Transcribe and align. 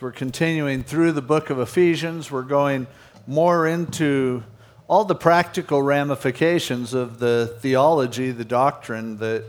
We're 0.00 0.10
continuing 0.10 0.82
through 0.82 1.12
the 1.12 1.22
book 1.22 1.50
of 1.50 1.60
Ephesians, 1.60 2.28
we're 2.28 2.42
going 2.42 2.88
more 3.28 3.66
into 3.68 4.42
all 4.88 5.04
the 5.04 5.14
practical 5.14 5.82
ramifications 5.82 6.94
of 6.94 7.20
the 7.20 7.56
theology, 7.60 8.32
the 8.32 8.44
doctrine 8.44 9.18
that 9.18 9.44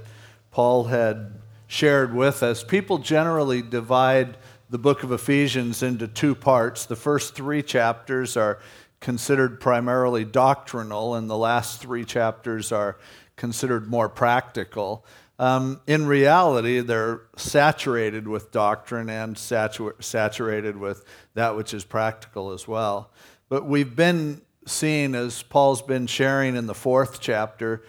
Paul 0.52 0.84
had 0.84 1.32
shared 1.66 2.14
with 2.14 2.44
us. 2.44 2.64
People 2.64 3.00
generally 3.00 3.64
divide 3.64 4.38
the 4.70 4.78
book 4.78 5.02
of 5.02 5.12
Ephesians 5.12 5.82
into 5.82 6.08
two 6.08 6.36
parts. 6.36 6.86
The 6.86 6.96
first 6.96 7.34
three 7.34 7.64
chapters 7.64 8.38
are 8.38 8.60
considered 9.00 9.60
primarily 9.60 10.26
doctrinal, 10.26 11.16
and 11.16 11.28
the 11.28 11.38
last 11.38 11.82
three 11.82 12.06
chapters 12.06 12.72
are 12.72 12.98
considered 13.36 13.88
more 13.88 14.10
practical. 14.10 15.06
Um, 15.38 15.82
in 15.86 16.06
reality, 16.06 16.80
they're 16.80 17.22
saturated 17.36 18.28
with 18.28 18.52
doctrine 18.52 19.10
and 19.10 19.36
satu- 19.36 20.02
saturated 20.02 20.78
with 20.78 21.04
that 21.34 21.56
which 21.58 21.74
is 21.74 21.84
practical 21.84 22.52
as 22.52 22.68
well. 22.68 23.12
But 23.50 23.66
we've 23.66 23.96
been 23.96 24.42
seeing, 24.66 25.14
as 25.14 25.44
Paul's 25.44 25.82
been 25.82 26.08
sharing 26.08 26.56
in 26.56 26.68
the 26.68 26.74
fourth 26.74 27.20
chapter, 27.20 27.84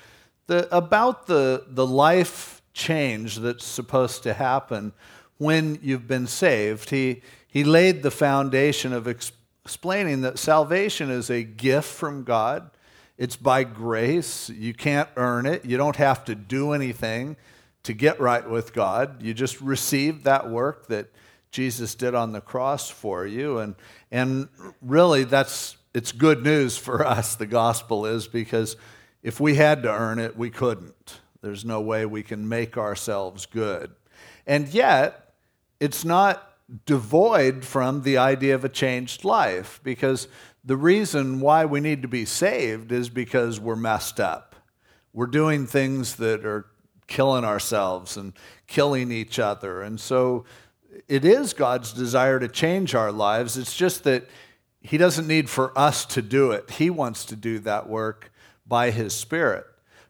the, 0.49 0.75
about 0.77 1.27
the, 1.27 1.65
the 1.69 1.87
life 1.87 2.63
change 2.73 3.37
that's 3.37 3.65
supposed 3.65 4.23
to 4.25 4.35
happen 4.35 4.93
when 5.39 5.79
you've 5.83 6.07
been 6.07 6.27
saved. 6.27 6.91
He, 6.91 7.23
he 7.47 7.65
laid 7.65 8.03
the 8.03 8.11
foundation 8.11 8.93
of 8.93 9.07
ex- 9.07 9.33
explaining 9.65 10.21
that 10.23 10.39
salvation 10.39 11.11
is 11.11 11.31
a 11.31 11.43
gift 11.43 11.89
from 11.89 12.25
God 12.25 12.71
it's 13.19 13.37
by 13.37 13.65
grace. 13.65 14.51
You 14.51 14.75
can't 14.75 15.09
earn 15.17 15.47
it. 15.47 15.65
You 15.65 15.77
don't 15.77 15.97
have 15.97 16.25
to 16.27 16.35
do 16.35 16.73
anything 16.73 17.37
to 17.85 17.93
get 17.93 18.21
right 18.21 18.49
with 18.49 18.73
God. 18.73 19.23
You 19.23 19.33
just 19.33 19.61
receive 19.61 20.25
that 20.25 20.51
work 20.51 20.89
that 20.89 21.09
Jesus 21.51 21.95
did 21.95 22.15
on 22.15 22.33
the 22.33 22.41
cross 22.41 22.91
for 22.91 23.27
you. 23.27 23.59
And, 23.59 23.75
and 24.11 24.49
really, 24.83 25.25
that's, 25.25 25.77
it's 25.95 26.13
good 26.13 26.43
news 26.43 26.77
for 26.77 27.07
us, 27.07 27.37
the 27.37 27.47
gospel 27.47 28.05
is, 28.05 28.27
because 28.29 28.77
if 29.23 29.41
we 29.41 29.55
had 29.55 29.83
to 29.85 29.91
earn 29.91 30.19
it, 30.19 30.37
we 30.37 30.51
couldn't. 30.51 31.21
There's 31.41 31.65
no 31.65 31.81
way 31.81 32.05
we 32.07 32.23
can 32.23 32.49
make 32.49 32.77
ourselves 32.77 33.47
good. 33.47 33.93
And 34.47 34.69
yet, 34.69 35.35
it's 35.81 36.05
not 36.05 36.56
devoid 36.85 37.65
from 37.65 38.03
the 38.03 38.19
idea 38.19 38.55
of 38.55 38.65
a 38.65 38.69
changed 38.69 39.25
life 39.25 39.81
because 39.85 40.29
the 40.65 40.77
reason 40.77 41.41
why 41.41 41.65
we 41.65 41.81
need 41.81 42.03
to 42.03 42.09
be 42.09 42.25
saved 42.25 42.91
is 42.91 43.09
because 43.09 43.61
we're 43.61 43.77
messed 43.77 44.19
up. 44.19 44.57
We're 45.13 45.27
doing 45.27 45.67
things 45.67 46.17
that 46.17 46.45
are 46.45 46.67
killing 47.07 47.45
ourselves 47.45 48.17
and 48.17 48.33
killing 48.67 49.13
each 49.13 49.39
other. 49.39 49.83
And 49.83 50.01
so 50.01 50.45
it 51.09 51.25
is 51.25 51.53
God's 51.53 51.93
desire 51.93 52.41
to 52.41 52.49
change 52.49 52.95
our 52.95 53.13
lives. 53.13 53.57
It's 53.57 53.77
just 53.77 54.05
that 54.05 54.29
He 54.81 54.99
doesn't 54.99 55.29
need 55.29 55.49
for 55.49 55.77
us 55.79 56.05
to 56.07 56.23
do 56.23 56.51
it, 56.51 56.71
He 56.71 56.91
wants 56.91 57.25
to 57.27 57.37
do 57.37 57.59
that 57.61 57.89
work 57.89 58.33
by 58.67 58.91
His 58.91 59.15
Spirit. 59.15 59.65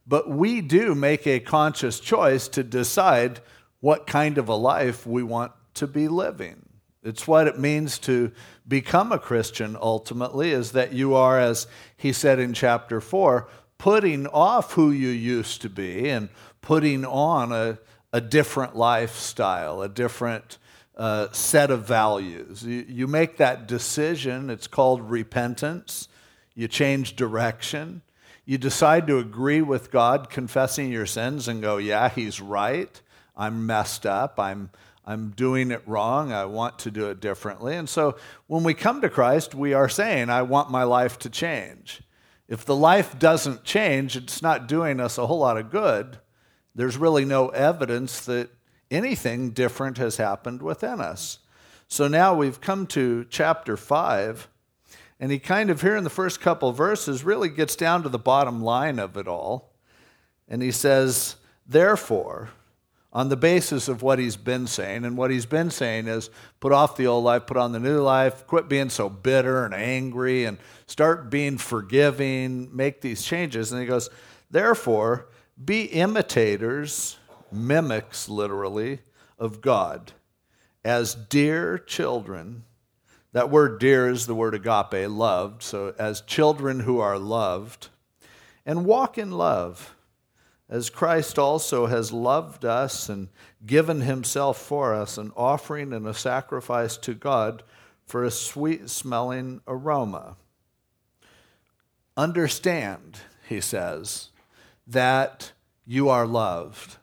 But 0.06 0.30
we 0.30 0.60
do 0.60 0.94
make 0.94 1.26
a 1.26 1.40
conscious 1.40 2.00
choice 2.00 2.48
to 2.48 2.62
decide 2.62 3.40
what 3.80 4.06
kind 4.06 4.38
of 4.38 4.48
a 4.48 4.54
life 4.54 5.06
we 5.06 5.22
want 5.22 5.52
to 5.76 5.86
be 5.86 6.08
living. 6.08 6.66
It's 7.02 7.28
what 7.28 7.46
it 7.46 7.58
means 7.58 7.98
to 8.00 8.32
become 8.66 9.12
a 9.12 9.18
Christian 9.18 9.76
ultimately, 9.80 10.50
is 10.50 10.72
that 10.72 10.92
you 10.92 11.14
are, 11.14 11.38
as 11.38 11.68
he 11.96 12.12
said 12.12 12.40
in 12.40 12.52
chapter 12.52 13.00
4, 13.00 13.48
putting 13.78 14.26
off 14.26 14.72
who 14.72 14.90
you 14.90 15.08
used 15.08 15.62
to 15.62 15.68
be 15.68 16.08
and 16.08 16.28
putting 16.60 17.04
on 17.04 17.52
a, 17.52 17.78
a 18.12 18.20
different 18.20 18.74
lifestyle, 18.74 19.82
a 19.82 19.88
different 19.88 20.58
uh, 20.96 21.30
set 21.30 21.70
of 21.70 21.86
values. 21.86 22.64
You, 22.64 22.84
you 22.88 23.06
make 23.06 23.36
that 23.36 23.68
decision, 23.68 24.50
it's 24.50 24.66
called 24.66 25.10
repentance. 25.10 26.08
You 26.54 26.68
change 26.68 27.14
direction. 27.16 28.02
You 28.46 28.58
decide 28.58 29.06
to 29.08 29.18
agree 29.18 29.60
with 29.60 29.90
God, 29.90 30.30
confessing 30.30 30.90
your 30.90 31.06
sins, 31.06 31.48
and 31.48 31.60
go, 31.60 31.76
Yeah, 31.76 32.08
He's 32.08 32.40
right. 32.40 33.00
I'm 33.36 33.66
messed 33.66 34.06
up. 34.06 34.40
I'm 34.40 34.70
I'm 35.06 35.30
doing 35.30 35.70
it 35.70 35.82
wrong. 35.86 36.32
I 36.32 36.46
want 36.46 36.80
to 36.80 36.90
do 36.90 37.08
it 37.10 37.20
differently. 37.20 37.76
And 37.76 37.88
so 37.88 38.16
when 38.48 38.64
we 38.64 38.74
come 38.74 39.00
to 39.02 39.08
Christ, 39.08 39.54
we 39.54 39.72
are 39.72 39.88
saying, 39.88 40.30
I 40.30 40.42
want 40.42 40.70
my 40.70 40.82
life 40.82 41.18
to 41.20 41.30
change. 41.30 42.02
If 42.48 42.64
the 42.64 42.76
life 42.76 43.18
doesn't 43.18 43.64
change, 43.64 44.16
it's 44.16 44.42
not 44.42 44.66
doing 44.66 44.98
us 44.98 45.18
a 45.18 45.26
whole 45.26 45.38
lot 45.38 45.58
of 45.58 45.70
good. 45.70 46.18
There's 46.74 46.96
really 46.96 47.24
no 47.24 47.48
evidence 47.48 48.24
that 48.26 48.50
anything 48.90 49.50
different 49.50 49.98
has 49.98 50.16
happened 50.16 50.62
within 50.62 51.00
us. 51.00 51.38
So 51.88 52.08
now 52.08 52.34
we've 52.34 52.60
come 52.60 52.86
to 52.88 53.26
chapter 53.30 53.76
5, 53.76 54.48
and 55.20 55.30
he 55.30 55.38
kind 55.38 55.70
of 55.70 55.82
here 55.82 55.96
in 55.96 56.04
the 56.04 56.10
first 56.10 56.40
couple 56.40 56.72
verses 56.72 57.24
really 57.24 57.48
gets 57.48 57.76
down 57.76 58.02
to 58.02 58.08
the 58.08 58.18
bottom 58.18 58.62
line 58.62 58.98
of 58.98 59.16
it 59.16 59.28
all. 59.28 59.72
And 60.48 60.62
he 60.62 60.72
says, 60.72 61.36
Therefore, 61.66 62.50
on 63.16 63.30
the 63.30 63.36
basis 63.36 63.88
of 63.88 64.02
what 64.02 64.18
he's 64.18 64.36
been 64.36 64.66
saying. 64.66 65.06
And 65.06 65.16
what 65.16 65.30
he's 65.30 65.46
been 65.46 65.70
saying 65.70 66.06
is 66.06 66.28
put 66.60 66.70
off 66.70 66.98
the 66.98 67.06
old 67.06 67.24
life, 67.24 67.46
put 67.46 67.56
on 67.56 67.72
the 67.72 67.80
new 67.80 68.02
life, 68.02 68.46
quit 68.46 68.68
being 68.68 68.90
so 68.90 69.08
bitter 69.08 69.64
and 69.64 69.72
angry, 69.72 70.44
and 70.44 70.58
start 70.86 71.30
being 71.30 71.56
forgiving, 71.56 72.76
make 72.76 73.00
these 73.00 73.22
changes. 73.22 73.72
And 73.72 73.80
he 73.80 73.86
goes, 73.86 74.10
therefore, 74.50 75.28
be 75.64 75.84
imitators, 75.84 77.16
mimics 77.50 78.28
literally, 78.28 79.00
of 79.38 79.62
God 79.62 80.12
as 80.84 81.14
dear 81.14 81.78
children. 81.78 82.64
That 83.32 83.48
word 83.48 83.80
dear 83.80 84.10
is 84.10 84.26
the 84.26 84.34
word 84.34 84.54
agape, 84.54 85.08
loved. 85.08 85.62
So 85.62 85.94
as 85.98 86.20
children 86.20 86.80
who 86.80 87.00
are 87.00 87.18
loved, 87.18 87.88
and 88.66 88.84
walk 88.84 89.16
in 89.16 89.30
love 89.30 89.95
as 90.68 90.90
Christ 90.90 91.38
also 91.38 91.86
has 91.86 92.12
loved 92.12 92.64
us 92.64 93.08
and 93.08 93.28
given 93.64 94.00
himself 94.00 94.58
for 94.58 94.94
us, 94.94 95.16
an 95.16 95.32
offering 95.36 95.92
and 95.92 96.06
a 96.06 96.14
sacrifice 96.14 96.96
to 96.98 97.14
God 97.14 97.62
for 98.04 98.24
a 98.24 98.30
sweet 98.30 98.90
smelling 98.90 99.60
aroma. 99.66 100.36
Understand, 102.16 103.18
he 103.48 103.60
says, 103.60 104.30
that 104.86 105.52
you 105.84 106.08
are 106.08 106.26
loved. 106.26 106.96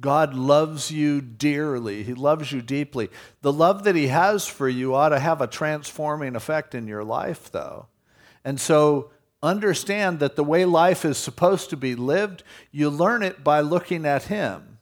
God 0.00 0.34
loves 0.34 0.90
you 0.90 1.20
dearly. 1.20 2.02
He 2.02 2.14
loves 2.14 2.52
you 2.52 2.62
deeply. 2.62 3.10
The 3.42 3.52
love 3.52 3.84
that 3.84 3.96
He 3.96 4.06
has 4.06 4.46
for 4.46 4.68
you 4.68 4.94
ought 4.94 5.10
to 5.10 5.18
have 5.18 5.40
a 5.40 5.46
transforming 5.46 6.36
effect 6.36 6.74
in 6.74 6.88
your 6.88 7.04
life, 7.04 7.50
though. 7.52 7.86
And 8.44 8.58
so 8.58 9.10
understand 9.42 10.20
that 10.20 10.36
the 10.36 10.44
way 10.44 10.64
life 10.64 11.04
is 11.04 11.16
supposed 11.18 11.70
to 11.70 11.76
be 11.76 11.94
lived, 11.94 12.42
you 12.70 12.90
learn 12.90 13.22
it 13.22 13.42
by 13.42 13.60
looking 13.60 14.04
at 14.04 14.24
Him 14.24 14.78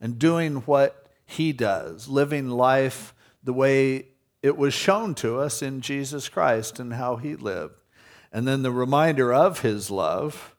and 0.00 0.18
doing 0.18 0.56
what 0.66 1.06
He 1.26 1.52
does, 1.52 2.08
living 2.08 2.48
life 2.48 3.14
the 3.42 3.52
way 3.52 4.08
it 4.42 4.56
was 4.56 4.74
shown 4.74 5.14
to 5.16 5.38
us 5.38 5.62
in 5.62 5.80
Jesus 5.80 6.28
Christ 6.28 6.78
and 6.78 6.94
how 6.94 7.16
He 7.16 7.36
lived. 7.36 7.82
And 8.32 8.48
then 8.48 8.62
the 8.62 8.72
reminder 8.72 9.32
of 9.32 9.60
His 9.60 9.90
love 9.90 10.54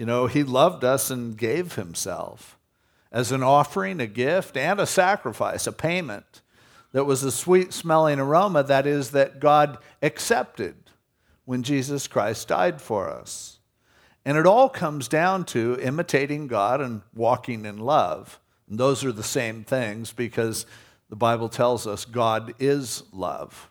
you 0.00 0.06
know, 0.06 0.28
He 0.28 0.42
loved 0.42 0.82
us 0.82 1.10
and 1.10 1.36
gave 1.36 1.74
Himself 1.74 2.58
as 3.12 3.32
an 3.32 3.42
offering, 3.42 4.00
a 4.00 4.06
gift, 4.06 4.56
and 4.56 4.80
a 4.80 4.86
sacrifice, 4.86 5.66
a 5.66 5.72
payment 5.72 6.40
that 6.92 7.04
was 7.04 7.22
a 7.22 7.30
sweet 7.30 7.74
smelling 7.74 8.18
aroma, 8.18 8.62
that 8.62 8.86
is, 8.86 9.10
that 9.10 9.40
God 9.40 9.76
accepted 10.00 10.79
when 11.50 11.64
Jesus 11.64 12.06
Christ 12.06 12.46
died 12.46 12.80
for 12.80 13.10
us. 13.10 13.58
And 14.24 14.38
it 14.38 14.46
all 14.46 14.68
comes 14.68 15.08
down 15.08 15.44
to 15.46 15.76
imitating 15.82 16.46
God 16.46 16.80
and 16.80 17.02
walking 17.12 17.64
in 17.64 17.78
love. 17.78 18.38
And 18.68 18.78
those 18.78 19.04
are 19.04 19.10
the 19.10 19.24
same 19.24 19.64
things 19.64 20.12
because 20.12 20.64
the 21.08 21.16
Bible 21.16 21.48
tells 21.48 21.88
us 21.88 22.04
God 22.04 22.54
is 22.60 23.02
love. 23.12 23.68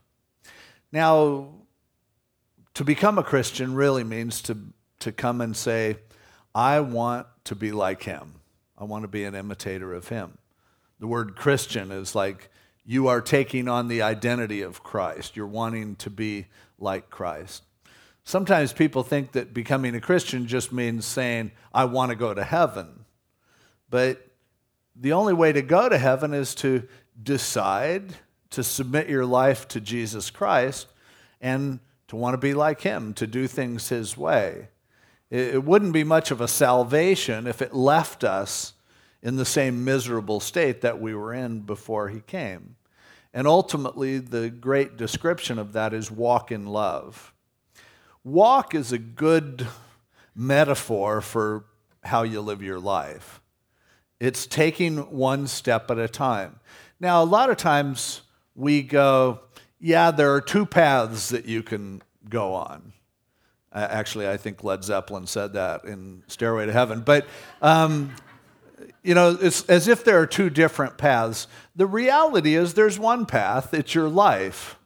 Now, 0.91 1.53
to 2.73 2.84
become 2.84 3.17
a 3.17 3.23
Christian 3.23 3.73
really 3.73 4.03
means 4.03 4.41
to, 4.41 4.58
to 4.99 5.14
come 5.14 5.40
and 5.40 5.55
say, 5.55 5.99
I 6.53 6.82
want 6.82 7.28
to 7.46 7.55
be 7.55 7.72
like 7.72 8.03
him. 8.03 8.41
I 8.78 8.84
want 8.84 9.03
to 9.03 9.08
be 9.08 9.23
an 9.23 9.35
imitator 9.35 9.93
of 9.93 10.09
him. 10.09 10.37
The 10.99 11.08
word 11.08 11.37
Christian 11.37 11.93
is 11.93 12.14
like 12.14 12.49
you 12.85 13.08
are 13.08 13.22
taking 13.22 13.70
on 13.70 13.87
the 13.87 14.02
identity 14.02 14.64
of 14.64 14.84
Christ. 14.84 15.37
You're 15.37 15.47
wanting 15.47 15.96
to 15.96 16.09
be 16.09 16.47
like 16.78 17.09
Christ. 17.09 17.64
Sometimes 18.29 18.73
people 18.73 19.02
think 19.02 19.31
that 19.31 19.55
becoming 19.55 19.96
a 19.96 19.99
Christian 19.99 20.46
just 20.46 20.72
means 20.72 21.03
saying, 21.03 21.49
I 21.73 21.85
want 21.85 22.11
to 22.11 22.16
go 22.16 22.31
to 22.31 22.43
heaven. 22.43 23.05
But 23.90 24.23
the 24.96 25.14
only 25.14 25.34
way 25.34 25.52
to 25.52 25.64
go 25.64 25.90
to 25.90 25.97
heaven 25.97 26.35
is 26.35 26.53
to 26.55 26.87
decide 27.23 28.14
to 28.52 28.64
submit 28.64 29.09
your 29.09 29.26
life 29.26 29.67
to 29.70 29.81
Jesus 29.81 30.29
Christ 30.29 30.85
and 31.41 31.79
to 32.08 32.16
want 32.16 32.35
to 32.35 32.37
be 32.37 32.53
like 32.53 32.81
Him, 32.81 33.16
to 33.16 33.26
do 33.26 33.47
things 33.47 33.90
His 33.90 34.16
way. 34.16 34.67
It 35.32 35.64
wouldn't 35.64 35.93
be 35.93 36.03
much 36.03 36.29
of 36.29 36.40
a 36.40 36.47
salvation 36.47 37.47
if 37.47 37.64
it 37.64 37.73
left 37.73 38.23
us 38.23 38.73
in 39.23 39.37
the 39.37 39.43
same 39.43 39.84
miserable 39.84 40.40
state 40.40 40.82
that 40.82 41.02
we 41.02 41.16
were 41.16 41.34
in 41.34 41.61
before 41.61 42.09
He 42.09 42.20
came. 42.20 42.75
And 43.34 43.47
ultimately, 43.47 44.20
the 44.20 44.52
great 44.52 44.97
description 44.97 45.58
of 45.58 45.73
that 45.73 45.96
is 45.96 46.11
walk 46.11 46.52
in 46.52 46.67
love. 46.67 47.34
Walk 48.24 48.76
is 48.76 48.92
a 48.92 48.98
good 48.98 49.68
metaphor 50.36 51.22
for 51.22 51.66
how 52.04 52.24
you 52.24 52.42
live 52.42 52.62
your 52.62 52.80
life. 52.80 53.42
It's 54.20 54.46
taking 54.46 54.98
one 55.12 55.48
step 55.48 55.90
at 55.90 55.98
a 55.98 56.08
time. 56.08 56.60
Now, 57.00 57.24
a 57.24 57.26
lot 57.26 57.50
of 57.50 57.58
times 57.58 58.22
we 58.56 58.82
go, 58.82 59.40
yeah, 59.80 60.12
there 60.12 60.34
are 60.34 60.42
two 60.42 60.66
paths 60.66 61.30
that 61.30 61.46
you 61.46 61.64
can 61.64 62.02
go 62.28 62.54
on. 62.54 62.92
Actually, 63.72 64.28
I 64.28 64.36
think 64.36 64.64
Led 64.64 64.84
Zeppelin 64.84 65.28
said 65.28 65.54
that 65.54 65.86
in 65.86 66.24
Stairway 66.28 66.66
to 66.66 66.74
Heaven. 66.74 67.02
But, 67.02 67.28
um, 67.62 68.14
you 69.04 69.14
know, 69.14 69.38
it's 69.40 69.64
as 69.66 69.88
if 69.88 70.04
there 70.04 70.20
are 70.20 70.28
two 70.28 70.50
different 70.50 70.98
paths. 70.98 71.48
The 71.76 71.86
reality 71.86 72.56
is 72.56 72.74
there's 72.74 73.00
one 73.00 73.26
path, 73.26 73.74
it's 73.74 73.94
your 73.96 74.10
life. 74.10 74.78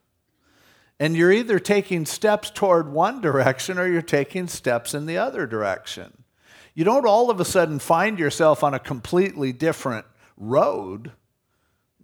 And 0.99 1.15
you're 1.15 1.31
either 1.31 1.59
taking 1.59 2.05
steps 2.05 2.49
toward 2.49 2.91
one 2.91 3.19
direction 3.19 3.77
or 3.77 3.87
you're 3.87 4.01
taking 4.01 4.47
steps 4.47 4.93
in 4.93 5.05
the 5.05 5.17
other 5.17 5.47
direction. 5.47 6.23
You 6.75 6.83
don't 6.83 7.05
all 7.05 7.29
of 7.29 7.39
a 7.39 7.45
sudden 7.45 7.79
find 7.79 8.17
yourself 8.17 8.63
on 8.63 8.73
a 8.73 8.79
completely 8.79 9.51
different 9.51 10.05
road. 10.37 11.11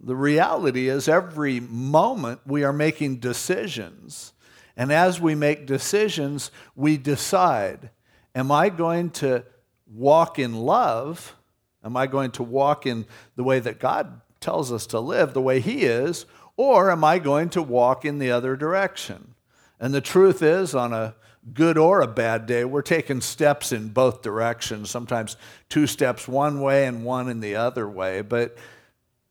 The 0.02 0.16
reality 0.16 0.88
is, 0.88 1.08
every 1.08 1.60
moment 1.60 2.40
we 2.46 2.64
are 2.64 2.72
making 2.72 3.16
decisions. 3.16 4.32
And 4.76 4.92
as 4.92 5.20
we 5.20 5.34
make 5.34 5.66
decisions, 5.66 6.50
we 6.74 6.96
decide 6.96 7.90
Am 8.34 8.52
I 8.52 8.68
going 8.68 9.10
to 9.10 9.44
walk 9.92 10.38
in 10.38 10.54
love? 10.54 11.34
Am 11.82 11.96
I 11.96 12.06
going 12.06 12.30
to 12.32 12.42
walk 12.42 12.86
in 12.86 13.06
the 13.34 13.42
way 13.42 13.58
that 13.58 13.80
God 13.80 14.20
tells 14.38 14.70
us 14.70 14.86
to 14.88 15.00
live, 15.00 15.34
the 15.34 15.42
way 15.42 15.60
He 15.60 15.84
is? 15.84 16.26
Or 16.62 16.90
am 16.90 17.04
I 17.04 17.18
going 17.18 17.48
to 17.50 17.62
walk 17.62 18.04
in 18.04 18.18
the 18.18 18.32
other 18.32 18.54
direction? 18.54 19.34
And 19.80 19.94
the 19.94 20.02
truth 20.02 20.42
is, 20.42 20.74
on 20.74 20.92
a 20.92 21.14
good 21.54 21.78
or 21.78 22.02
a 22.02 22.06
bad 22.06 22.44
day, 22.44 22.66
we're 22.66 22.82
taking 22.82 23.22
steps 23.22 23.72
in 23.72 23.88
both 23.88 24.20
directions, 24.20 24.90
sometimes 24.90 25.38
two 25.70 25.86
steps 25.86 26.28
one 26.28 26.60
way 26.60 26.84
and 26.84 27.02
one 27.02 27.30
in 27.30 27.40
the 27.40 27.56
other 27.56 27.88
way. 27.88 28.20
But 28.20 28.58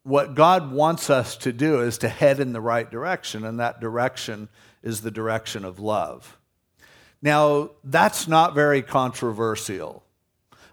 what 0.01 0.33
God 0.33 0.71
wants 0.71 1.11
us 1.11 1.37
to 1.37 1.53
do 1.53 1.81
is 1.81 1.99
to 1.99 2.09
head 2.09 2.39
in 2.39 2.51
the 2.51 2.61
right 2.61 2.89
direction, 2.89 3.45
and 3.45 3.59
that 3.59 3.79
direction 3.79 4.49
is 4.81 5.01
the 5.01 5.11
direction 5.11 5.63
of 5.63 5.79
love. 5.79 6.35
Now, 7.21 7.69
that's 7.83 8.27
not 8.27 8.55
very 8.55 8.81
controversial. 8.81 10.01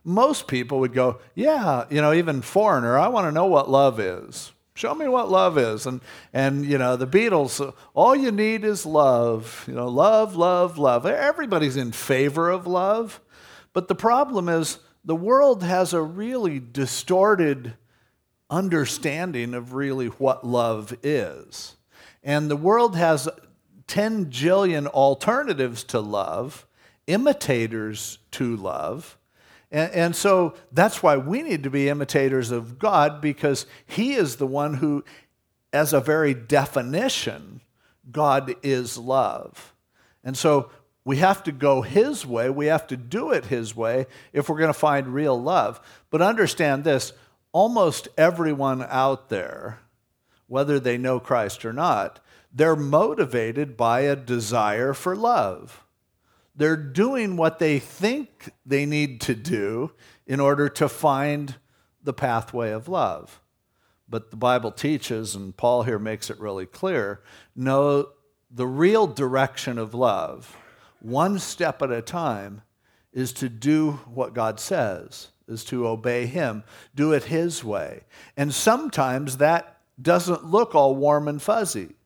Most 0.04 0.46
people 0.46 0.80
would 0.80 0.94
go, 0.94 1.20
Yeah, 1.34 1.84
you 1.90 2.00
know, 2.00 2.14
even 2.14 2.40
Foreigner, 2.40 2.98
I 2.98 3.08
want 3.08 3.26
to 3.26 3.32
know 3.32 3.44
what 3.44 3.68
love 3.68 4.00
is. 4.00 4.52
Show 4.76 4.94
me 4.94 5.08
what 5.08 5.30
love 5.30 5.56
is. 5.56 5.86
And, 5.86 6.02
and, 6.34 6.66
you 6.66 6.76
know, 6.76 6.96
the 6.96 7.06
Beatles, 7.06 7.74
all 7.94 8.14
you 8.14 8.30
need 8.30 8.62
is 8.62 8.84
love. 8.84 9.64
You 9.66 9.72
know, 9.72 9.88
love, 9.88 10.36
love, 10.36 10.76
love. 10.76 11.06
Everybody's 11.06 11.78
in 11.78 11.92
favor 11.92 12.50
of 12.50 12.66
love. 12.66 13.22
But 13.72 13.88
the 13.88 13.94
problem 13.94 14.50
is 14.50 14.78
the 15.02 15.16
world 15.16 15.62
has 15.62 15.94
a 15.94 16.02
really 16.02 16.60
distorted 16.60 17.72
understanding 18.50 19.54
of 19.54 19.72
really 19.72 20.08
what 20.08 20.46
love 20.46 20.94
is. 21.02 21.76
And 22.22 22.50
the 22.50 22.56
world 22.56 22.96
has 22.96 23.30
10 23.86 24.26
jillion 24.26 24.86
alternatives 24.88 25.84
to 25.84 26.00
love, 26.00 26.66
imitators 27.06 28.18
to 28.32 28.56
love. 28.56 29.16
And, 29.70 29.92
and, 29.92 30.16
so 30.16 30.54
that's 30.70 31.02
why 31.02 31.16
we 31.16 31.42
need 31.42 31.64
to 31.64 31.70
be 31.70 31.88
imitators 31.88 32.50
of 32.50 32.78
God 32.78 33.20
because 33.20 33.66
He 33.84 34.14
is 34.14 34.36
the 34.36 34.46
one 34.46 34.74
who, 34.74 35.04
as 35.72 35.92
a 35.92 36.00
very 36.00 36.34
definition, 36.34 37.60
God 38.10 38.54
is 38.62 38.96
love. 38.96 39.74
And 40.22 40.36
so 40.36 40.70
we 41.04 41.16
have 41.16 41.42
to 41.44 41.52
go 41.52 41.82
His 41.82 42.24
way, 42.24 42.48
we 42.48 42.66
have 42.66 42.86
to 42.88 42.96
do 42.96 43.32
it 43.32 43.46
His 43.46 43.74
way 43.74 44.06
if 44.32 44.48
we're 44.48 44.58
going 44.58 44.72
to 44.72 44.78
find 44.78 45.08
real 45.08 45.40
love. 45.40 45.80
But 46.10 46.22
understand 46.22 46.84
this 46.84 47.12
almost 47.52 48.06
everyone 48.18 48.86
out 48.88 49.30
there, 49.30 49.80
whether 50.46 50.78
they 50.78 50.98
know 50.98 51.18
Christ 51.18 51.64
or 51.64 51.72
not, 51.72 52.20
they're 52.52 52.76
motivated 52.76 53.76
by 53.76 54.00
a 54.00 54.14
desire 54.14 54.92
for 54.94 55.16
love. 55.16 55.85
They're 56.56 56.76
doing 56.76 57.36
what 57.36 57.58
they 57.58 57.78
think 57.78 58.50
they 58.64 58.86
need 58.86 59.20
to 59.22 59.34
do 59.34 59.92
in 60.26 60.40
order 60.40 60.68
to 60.70 60.88
find 60.88 61.54
the 62.02 62.14
pathway 62.14 62.70
of 62.70 62.88
love. 62.88 63.40
But 64.08 64.30
the 64.30 64.36
Bible 64.36 64.72
teaches, 64.72 65.34
and 65.34 65.56
Paul 65.56 65.82
here 65.82 65.98
makes 65.98 66.30
it 66.30 66.40
really 66.40 66.66
clear 66.66 67.22
no, 67.54 68.10
the 68.50 68.66
real 68.66 69.06
direction 69.06 69.78
of 69.78 69.92
love, 69.92 70.56
one 71.00 71.38
step 71.38 71.82
at 71.82 71.90
a 71.90 72.00
time, 72.00 72.62
is 73.12 73.32
to 73.34 73.48
do 73.48 73.92
what 74.06 74.34
God 74.34 74.60
says, 74.60 75.28
is 75.48 75.64
to 75.64 75.86
obey 75.86 76.26
Him, 76.26 76.64
do 76.94 77.12
it 77.12 77.24
His 77.24 77.64
way. 77.64 78.04
And 78.36 78.54
sometimes 78.54 79.38
that 79.38 79.80
doesn't 80.00 80.44
look 80.44 80.74
all 80.74 80.94
warm 80.94 81.28
and 81.28 81.42
fuzzy. 81.42 81.96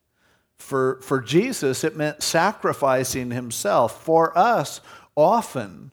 For, 0.61 0.99
for 1.01 1.19
Jesus, 1.19 1.83
it 1.83 1.97
meant 1.97 2.23
sacrificing 2.23 3.31
himself. 3.31 4.03
For 4.03 4.37
us, 4.37 4.79
often, 5.15 5.91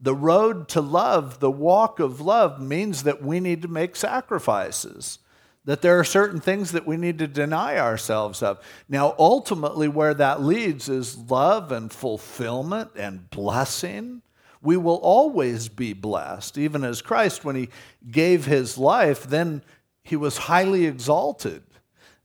the 0.00 0.14
road 0.14 0.68
to 0.68 0.80
love, 0.80 1.40
the 1.40 1.50
walk 1.50 1.98
of 1.98 2.20
love, 2.20 2.60
means 2.60 3.02
that 3.04 3.22
we 3.22 3.40
need 3.40 3.62
to 3.62 3.68
make 3.68 3.96
sacrifices, 3.96 5.18
that 5.64 5.80
there 5.80 5.98
are 5.98 6.04
certain 6.04 6.40
things 6.40 6.72
that 6.72 6.86
we 6.86 6.96
need 6.96 7.18
to 7.18 7.26
deny 7.26 7.78
ourselves 7.78 8.42
of. 8.42 8.60
Now, 8.88 9.14
ultimately, 9.18 9.88
where 9.88 10.14
that 10.14 10.42
leads 10.42 10.88
is 10.88 11.16
love 11.16 11.72
and 11.72 11.90
fulfillment 11.90 12.90
and 12.96 13.28
blessing. 13.30 14.20
We 14.60 14.76
will 14.76 14.96
always 14.96 15.68
be 15.68 15.92
blessed, 15.92 16.58
even 16.58 16.84
as 16.84 17.02
Christ, 17.02 17.44
when 17.44 17.56
he 17.56 17.70
gave 18.10 18.44
his 18.44 18.78
life, 18.78 19.24
then 19.24 19.62
he 20.02 20.16
was 20.16 20.36
highly 20.36 20.84
exalted. 20.84 21.62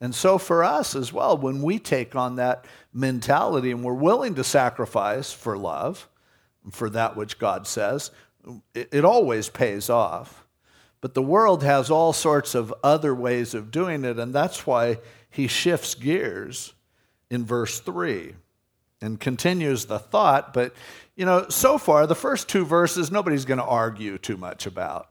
And 0.02 0.16
so 0.16 0.38
for 0.38 0.64
us 0.64 0.96
as 0.96 1.12
well, 1.12 1.38
when 1.38 1.62
we 1.62 1.78
take 1.78 2.16
on 2.16 2.38
that 2.38 2.66
mentality 2.94 3.72
and 3.72 3.84
we're 3.84 3.94
willing 3.94 4.36
to 4.36 4.44
sacrifice 4.44 5.34
for 5.34 5.58
love, 5.58 6.08
for 6.72 6.90
that 6.92 7.16
which 7.16 7.40
God 7.40 7.68
says, 7.68 8.12
it, 8.74 8.90
it, 8.92 9.06
always 9.06 9.50
pays 9.50 9.90
off. 9.90 10.46
But 11.02 11.14
the 11.14 11.22
world 11.22 11.64
has 11.64 11.90
all 11.90 12.14
sorts 12.14 12.56
of 12.56 12.74
other 12.84 13.14
ways 13.14 13.54
of 13.54 13.72
doing 13.72 14.06
it, 14.06 14.20
and 14.20 14.34
that's 14.34 14.66
why 14.66 15.00
he 15.30 15.48
shifts 15.48 15.96
gears 15.96 16.74
in 17.30 17.46
verse 17.46 17.80
3 17.80 18.36
and 19.02 19.20
continues 19.20 19.86
the 19.86 20.00
thought. 20.00 20.54
But, 20.54 20.74
you 21.16 21.26
know, 21.26 21.48
so 21.50 21.78
far, 21.78 22.08
the 22.08 22.16
first 22.16 22.50
two 22.50 22.66
verses, 22.66 23.12
nobody's 23.12 23.46
going 23.46 23.60
to 23.60 23.66
argue 23.66 24.18
too 24.18 24.38
much 24.38 24.66
about. 24.66 25.09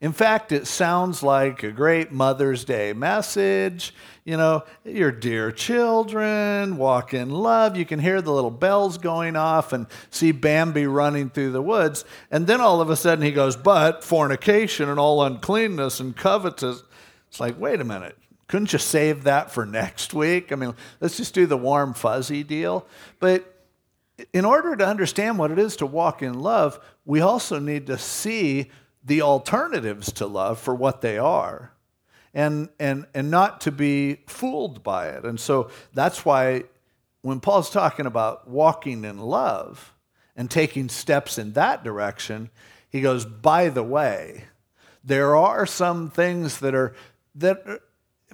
In 0.00 0.12
fact, 0.12 0.52
it 0.52 0.68
sounds 0.68 1.24
like 1.24 1.64
a 1.64 1.72
great 1.72 2.12
Mother's 2.12 2.64
Day 2.64 2.92
message. 2.92 3.92
You 4.24 4.36
know, 4.36 4.64
your 4.84 5.10
dear 5.10 5.50
children, 5.50 6.76
walk 6.76 7.14
in 7.14 7.30
love. 7.30 7.76
You 7.76 7.84
can 7.84 7.98
hear 7.98 8.22
the 8.22 8.32
little 8.32 8.52
bells 8.52 8.96
going 8.96 9.34
off 9.34 9.72
and 9.72 9.88
see 10.10 10.30
Bambi 10.30 10.86
running 10.86 11.30
through 11.30 11.50
the 11.50 11.62
woods. 11.62 12.04
And 12.30 12.46
then 12.46 12.60
all 12.60 12.80
of 12.80 12.90
a 12.90 12.96
sudden 12.96 13.24
he 13.24 13.32
goes, 13.32 13.56
But 13.56 14.04
fornication 14.04 14.88
and 14.88 15.00
all 15.00 15.24
uncleanness 15.24 15.98
and 15.98 16.16
covetous. 16.16 16.84
It's 17.26 17.40
like, 17.40 17.58
wait 17.58 17.80
a 17.80 17.84
minute. 17.84 18.16
Couldn't 18.46 18.72
you 18.72 18.78
save 18.78 19.24
that 19.24 19.50
for 19.50 19.66
next 19.66 20.14
week? 20.14 20.52
I 20.52 20.54
mean, 20.54 20.74
let's 21.00 21.16
just 21.16 21.34
do 21.34 21.44
the 21.44 21.56
warm, 21.56 21.92
fuzzy 21.92 22.44
deal. 22.44 22.86
But 23.18 23.52
in 24.32 24.44
order 24.44 24.76
to 24.76 24.86
understand 24.86 25.38
what 25.38 25.50
it 25.50 25.58
is 25.58 25.76
to 25.76 25.86
walk 25.86 26.22
in 26.22 26.38
love, 26.38 26.78
we 27.04 27.20
also 27.20 27.58
need 27.58 27.88
to 27.88 27.98
see 27.98 28.70
the 29.08 29.22
alternatives 29.22 30.12
to 30.12 30.26
love 30.26 30.60
for 30.60 30.74
what 30.74 31.00
they 31.00 31.18
are 31.18 31.72
and, 32.34 32.68
and, 32.78 33.06
and 33.14 33.30
not 33.30 33.62
to 33.62 33.72
be 33.72 34.20
fooled 34.26 34.82
by 34.82 35.08
it. 35.08 35.24
And 35.24 35.40
so 35.40 35.70
that's 35.94 36.24
why 36.24 36.64
when 37.22 37.40
Paul's 37.40 37.70
talking 37.70 38.06
about 38.06 38.48
walking 38.48 39.04
in 39.04 39.18
love 39.18 39.94
and 40.36 40.50
taking 40.50 40.88
steps 40.88 41.38
in 41.38 41.54
that 41.54 41.82
direction, 41.82 42.50
he 42.90 43.00
goes, 43.00 43.24
by 43.24 43.70
the 43.70 43.82
way, 43.82 44.44
there 45.02 45.34
are 45.34 45.66
some 45.66 46.10
things 46.10 46.58
that 46.58 46.74
are 46.74 46.94
that 47.34 47.64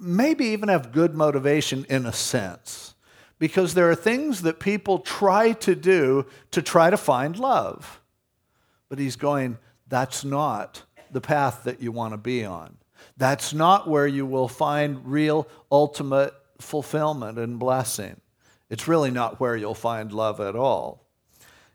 maybe 0.01 0.47
even 0.47 0.67
have 0.67 0.91
good 0.91 1.15
motivation 1.15 1.85
in 1.89 2.05
a 2.05 2.11
sense 2.11 2.95
because 3.39 3.73
there 3.73 3.89
are 3.89 3.95
things 3.95 4.41
that 4.41 4.59
people 4.59 4.99
try 4.99 5.53
to 5.53 5.73
do 5.75 6.25
to 6.51 6.61
try 6.61 6.89
to 6.89 6.97
find 6.97 7.37
love. 7.37 8.01
But 8.89 8.99
he's 8.99 9.15
going, 9.15 9.57
that's 9.87 10.23
not 10.23 10.83
the 11.11 11.21
path 11.21 11.63
that 11.63 11.81
you 11.81 11.91
want 11.91 12.13
to 12.13 12.17
be 12.17 12.43
on. 12.43 12.77
That's 13.17 13.53
not 13.53 13.87
where 13.87 14.07
you 14.07 14.25
will 14.25 14.47
find 14.47 15.05
real 15.05 15.47
ultimate 15.71 16.33
fulfillment 16.59 17.37
and 17.37 17.59
blessing. 17.59 18.19
It's 18.69 18.87
really 18.87 19.11
not 19.11 19.39
where 19.39 19.55
you'll 19.55 19.75
find 19.75 20.11
love 20.11 20.39
at 20.39 20.55
all. 20.55 21.05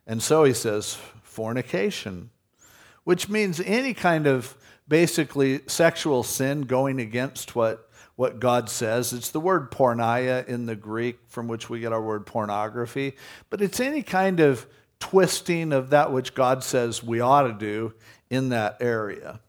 And 0.07 0.23
so 0.23 0.45
he 0.45 0.53
says, 0.53 0.99
fornication, 1.23 2.31
which 3.05 3.29
means 3.29 3.61
any 3.61 3.95
kind 3.95 4.27
of 4.27 4.57
basically 4.89 5.61
sexual 5.69 6.23
sin 6.23 6.63
going 6.63 7.01
against 7.01 7.55
what, 7.55 7.89
what 8.17 8.41
God 8.41 8.69
says. 8.69 9.13
It's 9.13 9.31
the 9.31 9.41
word 9.41 9.71
porneia 9.71 10.47
in 10.47 10.67
the 10.67 10.75
Greek 10.75 11.21
from 11.29 11.47
which 11.47 11.71
we 11.71 11.81
get 11.81 11.93
our 11.93 12.03
word 12.03 12.27
pornography, 12.27 13.15
but 13.49 13.63
it's 13.63 13.79
any 13.79 14.03
kind 14.03 14.41
of 14.41 14.67
twisting 15.01 15.73
of 15.73 15.91
that 15.91 16.13
which 16.13 16.35
God 16.35 16.63
says 16.63 17.03
we 17.03 17.21
ought 17.21 17.43
to 17.43 17.53
do 17.53 17.95
in 18.31 18.51
that 18.51 18.77
area. 18.81 19.41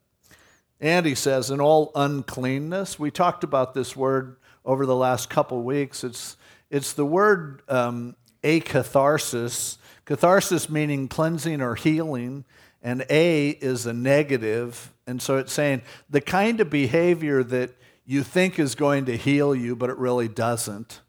And 0.80 1.06
he 1.06 1.14
says, 1.14 1.52
in 1.52 1.62
all 1.62 1.92
uncleanness, 1.94 2.98
we 2.98 3.12
talked 3.12 3.44
about 3.44 3.76
this 3.76 3.96
word 3.96 4.38
over 4.66 4.88
the 4.88 4.96
last 4.96 5.30
couple 5.30 5.62
weeks. 5.62 6.04
It's, 6.04 6.38
it's 6.72 6.94
the 6.94 7.06
word 7.06 7.62
um, 7.70 8.16
akatharsis, 8.44 9.78
catharsis 10.06 10.70
meaning 10.70 11.08
cleansing 11.08 11.62
or 11.62 11.76
healing, 11.76 12.46
and 12.82 13.06
a 13.12 13.50
is 13.50 13.86
a 13.86 13.94
negative. 13.94 14.92
And 15.06 15.22
so 15.22 15.38
it's 15.38 15.54
saying 15.54 15.84
the 16.10 16.22
kind 16.22 16.60
of 16.60 16.72
behavior 16.72 17.44
that 17.44 17.76
you 18.06 18.24
think 18.24 18.58
is 18.58 18.74
going 18.74 19.06
to 19.06 19.16
heal 19.16 19.54
you, 19.54 19.76
but 19.76 19.92
it 19.92 19.98
really 19.98 20.28
doesn't. 20.28 21.02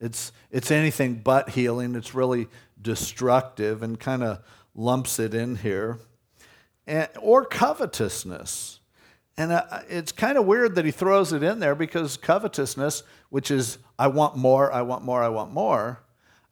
It's, 0.00 0.32
it's 0.50 0.70
anything 0.70 1.16
but 1.16 1.50
healing. 1.50 1.94
It's 1.94 2.14
really 2.14 2.48
destructive 2.80 3.82
and 3.82 4.00
kind 4.00 4.22
of 4.22 4.40
lumps 4.74 5.18
it 5.18 5.34
in 5.34 5.56
here. 5.56 5.98
And, 6.86 7.08
or 7.20 7.44
covetousness. 7.44 8.80
And 9.36 9.52
uh, 9.52 9.64
it's 9.88 10.12
kind 10.12 10.36
of 10.38 10.46
weird 10.46 10.74
that 10.74 10.84
he 10.84 10.90
throws 10.90 11.32
it 11.32 11.42
in 11.42 11.60
there 11.60 11.74
because 11.74 12.16
covetousness, 12.16 13.02
which 13.28 13.50
is 13.50 13.78
I 13.98 14.08
want 14.08 14.36
more, 14.36 14.72
I 14.72 14.82
want 14.82 15.04
more, 15.04 15.22
I 15.22 15.28
want 15.28 15.52
more. 15.52 16.02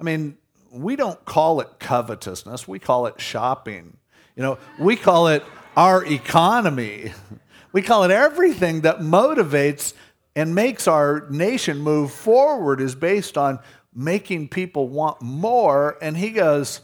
I 0.00 0.04
mean, 0.04 0.36
we 0.70 0.96
don't 0.96 1.22
call 1.24 1.60
it 1.60 1.68
covetousness, 1.78 2.68
we 2.68 2.78
call 2.78 3.06
it 3.06 3.20
shopping. 3.20 3.96
You 4.36 4.42
know, 4.42 4.58
we 4.78 4.96
call 4.96 5.28
it 5.28 5.42
our 5.76 6.04
economy. 6.04 7.12
We 7.70 7.82
call 7.82 8.04
it 8.04 8.10
everything 8.10 8.80
that 8.80 9.00
motivates 9.00 9.92
and 10.36 10.54
makes 10.54 10.86
our 10.86 11.26
nation 11.30 11.78
move 11.78 12.12
forward 12.12 12.80
is 12.80 12.94
based 12.94 13.36
on 13.36 13.58
making 13.94 14.48
people 14.48 14.88
want 14.88 15.20
more. 15.20 15.98
And 16.00 16.16
he 16.16 16.30
goes, 16.30 16.80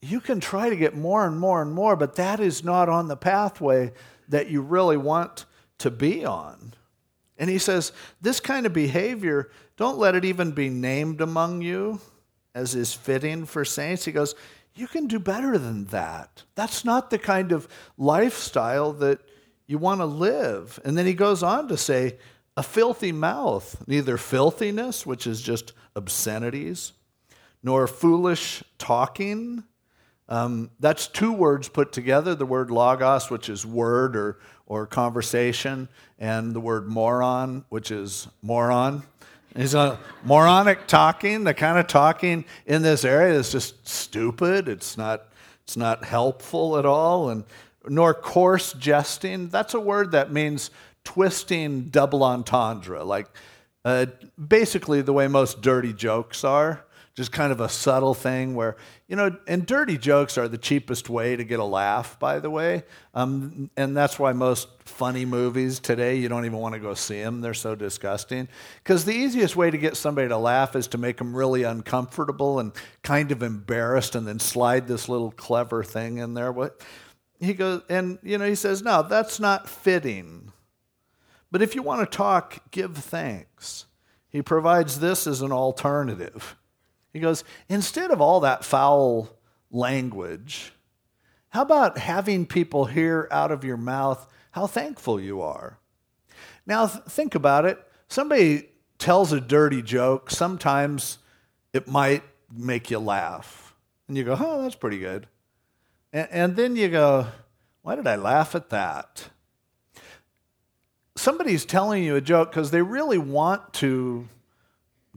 You 0.00 0.20
can 0.20 0.40
try 0.40 0.70
to 0.70 0.76
get 0.76 0.96
more 0.96 1.26
and 1.26 1.38
more 1.38 1.60
and 1.60 1.72
more, 1.72 1.96
but 1.96 2.16
that 2.16 2.40
is 2.40 2.64
not 2.64 2.88
on 2.88 3.08
the 3.08 3.16
pathway 3.16 3.92
that 4.28 4.48
you 4.48 4.62
really 4.62 4.96
want 4.96 5.44
to 5.78 5.90
be 5.90 6.24
on. 6.24 6.74
And 7.36 7.50
he 7.50 7.58
says, 7.58 7.92
This 8.20 8.40
kind 8.40 8.66
of 8.66 8.72
behavior, 8.72 9.50
don't 9.76 9.98
let 9.98 10.14
it 10.14 10.24
even 10.24 10.52
be 10.52 10.68
named 10.68 11.20
among 11.20 11.62
you 11.62 12.00
as 12.54 12.74
is 12.74 12.94
fitting 12.94 13.44
for 13.44 13.64
saints. 13.64 14.04
He 14.04 14.12
goes, 14.12 14.34
You 14.74 14.86
can 14.86 15.06
do 15.06 15.18
better 15.18 15.58
than 15.58 15.86
that. 15.86 16.44
That's 16.54 16.84
not 16.84 17.10
the 17.10 17.18
kind 17.18 17.52
of 17.52 17.68
lifestyle 17.98 18.92
that 18.94 19.20
you 19.66 19.78
want 19.78 20.00
to 20.00 20.06
live. 20.06 20.78
And 20.84 20.96
then 20.96 21.06
he 21.06 21.14
goes 21.14 21.42
on 21.42 21.68
to 21.68 21.76
say, 21.76 22.18
a 22.56 22.62
filthy 22.62 23.12
mouth, 23.12 23.82
neither 23.86 24.16
filthiness, 24.16 25.04
which 25.04 25.26
is 25.26 25.42
just 25.42 25.72
obscenities, 25.96 26.92
nor 27.62 27.86
foolish 27.86 28.62
talking. 28.78 29.64
Um, 30.28 30.70
that's 30.78 31.06
two 31.08 31.32
words 31.32 31.68
put 31.68 31.92
together 31.92 32.34
the 32.34 32.46
word 32.46 32.70
logos, 32.70 33.30
which 33.30 33.48
is 33.48 33.66
word 33.66 34.16
or, 34.16 34.38
or 34.66 34.86
conversation, 34.86 35.88
and 36.18 36.54
the 36.54 36.60
word 36.60 36.86
moron, 36.86 37.64
which 37.68 37.90
is 37.90 38.28
moron. 38.42 39.02
He's 39.56 39.74
a 39.74 39.98
moronic 40.24 40.86
talking, 40.86 41.44
the 41.44 41.54
kind 41.54 41.78
of 41.78 41.86
talking 41.86 42.44
in 42.66 42.82
this 42.82 43.04
area 43.04 43.34
is 43.34 43.52
just 43.52 43.86
stupid. 43.86 44.68
It's 44.68 44.96
not, 44.96 45.28
it's 45.62 45.76
not 45.76 46.04
helpful 46.04 46.76
at 46.76 46.86
all. 46.86 47.30
And 47.30 47.44
nor 47.88 48.14
coarse 48.14 48.72
jesting. 48.72 49.48
That's 49.48 49.74
a 49.74 49.80
word 49.80 50.12
that 50.12 50.32
means 50.32 50.70
twisting 51.04 51.84
double 51.88 52.22
entendre, 52.22 53.04
like 53.04 53.26
uh, 53.84 54.06
basically 54.48 55.02
the 55.02 55.12
way 55.12 55.28
most 55.28 55.62
dirty 55.62 55.92
jokes 55.92 56.44
are. 56.44 56.84
Just 57.14 57.30
kind 57.30 57.52
of 57.52 57.60
a 57.60 57.68
subtle 57.68 58.12
thing 58.12 58.56
where, 58.56 58.74
you 59.06 59.14
know, 59.14 59.36
and 59.46 59.64
dirty 59.64 59.96
jokes 59.96 60.36
are 60.36 60.48
the 60.48 60.58
cheapest 60.58 61.08
way 61.08 61.36
to 61.36 61.44
get 61.44 61.60
a 61.60 61.64
laugh, 61.64 62.18
by 62.18 62.40
the 62.40 62.50
way. 62.50 62.82
Um, 63.14 63.70
and 63.76 63.96
that's 63.96 64.18
why 64.18 64.32
most 64.32 64.66
funny 64.84 65.24
movies 65.24 65.78
today, 65.78 66.16
you 66.16 66.28
don't 66.28 66.44
even 66.44 66.58
want 66.58 66.74
to 66.74 66.80
go 66.80 66.92
see 66.94 67.22
them. 67.22 67.40
They're 67.40 67.54
so 67.54 67.76
disgusting. 67.76 68.48
Because 68.82 69.04
the 69.04 69.14
easiest 69.14 69.54
way 69.54 69.70
to 69.70 69.78
get 69.78 69.96
somebody 69.96 70.26
to 70.26 70.36
laugh 70.36 70.74
is 70.74 70.88
to 70.88 70.98
make 70.98 71.18
them 71.18 71.36
really 71.36 71.62
uncomfortable 71.62 72.58
and 72.58 72.72
kind 73.04 73.30
of 73.30 73.44
embarrassed 73.44 74.16
and 74.16 74.26
then 74.26 74.40
slide 74.40 74.88
this 74.88 75.08
little 75.08 75.30
clever 75.30 75.84
thing 75.84 76.18
in 76.18 76.34
there. 76.34 76.50
What? 76.50 76.82
he 77.44 77.54
goes, 77.54 77.82
and 77.88 78.18
you 78.22 78.38
know, 78.38 78.48
he 78.48 78.54
says, 78.54 78.82
no, 78.82 79.02
that's 79.02 79.38
not 79.38 79.68
fitting. 79.68 80.52
But 81.54 81.62
if 81.62 81.76
you 81.76 81.84
want 81.84 82.00
to 82.00 82.16
talk, 82.16 82.68
give 82.72 82.96
thanks. 82.96 83.86
He 84.28 84.42
provides 84.42 84.98
this 84.98 85.24
as 85.24 85.40
an 85.40 85.52
alternative. 85.52 86.56
He 87.12 87.20
goes, 87.20 87.44
instead 87.68 88.10
of 88.10 88.20
all 88.20 88.40
that 88.40 88.64
foul 88.64 89.38
language, 89.70 90.72
how 91.50 91.62
about 91.62 91.96
having 91.96 92.44
people 92.44 92.86
hear 92.86 93.28
out 93.30 93.52
of 93.52 93.62
your 93.62 93.76
mouth 93.76 94.26
how 94.50 94.66
thankful 94.66 95.20
you 95.20 95.42
are? 95.42 95.78
Now, 96.66 96.88
th- 96.88 97.04
think 97.04 97.36
about 97.36 97.66
it. 97.66 97.78
Somebody 98.08 98.70
tells 98.98 99.32
a 99.32 99.40
dirty 99.40 99.80
joke, 99.80 100.32
sometimes 100.32 101.18
it 101.72 101.86
might 101.86 102.24
make 102.52 102.90
you 102.90 102.98
laugh. 102.98 103.76
And 104.08 104.16
you 104.16 104.24
go, 104.24 104.36
oh, 104.40 104.62
that's 104.62 104.74
pretty 104.74 104.98
good. 104.98 105.28
And, 106.12 106.26
and 106.32 106.56
then 106.56 106.74
you 106.74 106.88
go, 106.88 107.28
why 107.82 107.94
did 107.94 108.08
I 108.08 108.16
laugh 108.16 108.56
at 108.56 108.70
that? 108.70 109.28
Somebody's 111.16 111.64
telling 111.64 112.02
you 112.02 112.16
a 112.16 112.20
joke 112.20 112.50
because 112.50 112.70
they 112.70 112.82
really 112.82 113.18
want 113.18 113.72
to 113.74 114.28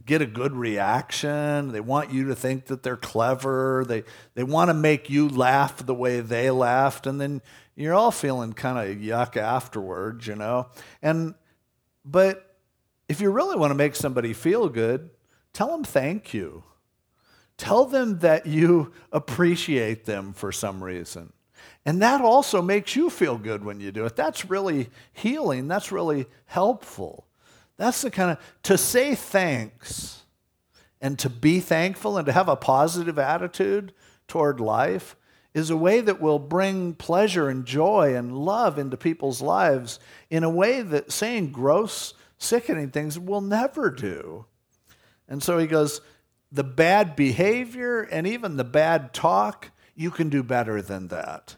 get 0.06 0.22
a 0.22 0.26
good 0.26 0.54
reaction. 0.54 1.72
They 1.72 1.80
want 1.80 2.12
you 2.12 2.28
to 2.28 2.34
think 2.34 2.66
that 2.66 2.82
they're 2.82 2.96
clever. 2.96 3.84
They, 3.86 4.04
they 4.34 4.44
want 4.44 4.70
to 4.70 4.74
make 4.74 5.10
you 5.10 5.28
laugh 5.28 5.84
the 5.84 5.94
way 5.94 6.20
they 6.20 6.50
laughed. 6.50 7.06
And 7.06 7.20
then 7.20 7.42
you're 7.76 7.94
all 7.94 8.10
feeling 8.10 8.52
kind 8.52 8.78
of 8.78 8.96
yuck 8.98 9.36
afterwards, 9.36 10.26
you 10.26 10.34
know? 10.34 10.68
And, 11.02 11.34
but 12.04 12.56
if 13.08 13.20
you 13.20 13.30
really 13.30 13.56
want 13.56 13.70
to 13.70 13.76
make 13.76 13.96
somebody 13.96 14.32
feel 14.32 14.68
good, 14.68 15.10
tell 15.52 15.68
them 15.68 15.84
thank 15.84 16.32
you. 16.32 16.64
Tell 17.56 17.84
them 17.84 18.20
that 18.20 18.46
you 18.46 18.92
appreciate 19.12 20.04
them 20.06 20.32
for 20.32 20.52
some 20.52 20.82
reason. 20.82 21.32
And 21.88 22.02
that 22.02 22.20
also 22.20 22.60
makes 22.60 22.96
you 22.96 23.08
feel 23.08 23.38
good 23.38 23.64
when 23.64 23.80
you 23.80 23.90
do 23.90 24.04
it. 24.04 24.14
That's 24.14 24.44
really 24.44 24.90
healing. 25.14 25.68
That's 25.68 25.90
really 25.90 26.26
helpful. 26.44 27.26
That's 27.78 28.02
the 28.02 28.10
kind 28.10 28.30
of, 28.30 28.38
to 28.64 28.76
say 28.76 29.14
thanks 29.14 30.24
and 31.00 31.18
to 31.18 31.30
be 31.30 31.60
thankful 31.60 32.18
and 32.18 32.26
to 32.26 32.32
have 32.32 32.46
a 32.46 32.56
positive 32.56 33.18
attitude 33.18 33.94
toward 34.26 34.60
life 34.60 35.16
is 35.54 35.70
a 35.70 35.78
way 35.78 36.02
that 36.02 36.20
will 36.20 36.38
bring 36.38 36.92
pleasure 36.92 37.48
and 37.48 37.64
joy 37.64 38.14
and 38.14 38.36
love 38.36 38.78
into 38.78 38.98
people's 38.98 39.40
lives 39.40 39.98
in 40.28 40.44
a 40.44 40.50
way 40.50 40.82
that 40.82 41.10
saying 41.10 41.52
gross, 41.52 42.12
sickening 42.36 42.90
things 42.90 43.18
will 43.18 43.40
never 43.40 43.88
do. 43.88 44.44
And 45.26 45.42
so 45.42 45.56
he 45.56 45.66
goes, 45.66 46.02
the 46.52 46.64
bad 46.64 47.16
behavior 47.16 48.02
and 48.02 48.26
even 48.26 48.58
the 48.58 48.64
bad 48.64 49.14
talk, 49.14 49.70
you 49.94 50.10
can 50.10 50.28
do 50.28 50.42
better 50.42 50.82
than 50.82 51.08
that. 51.08 51.56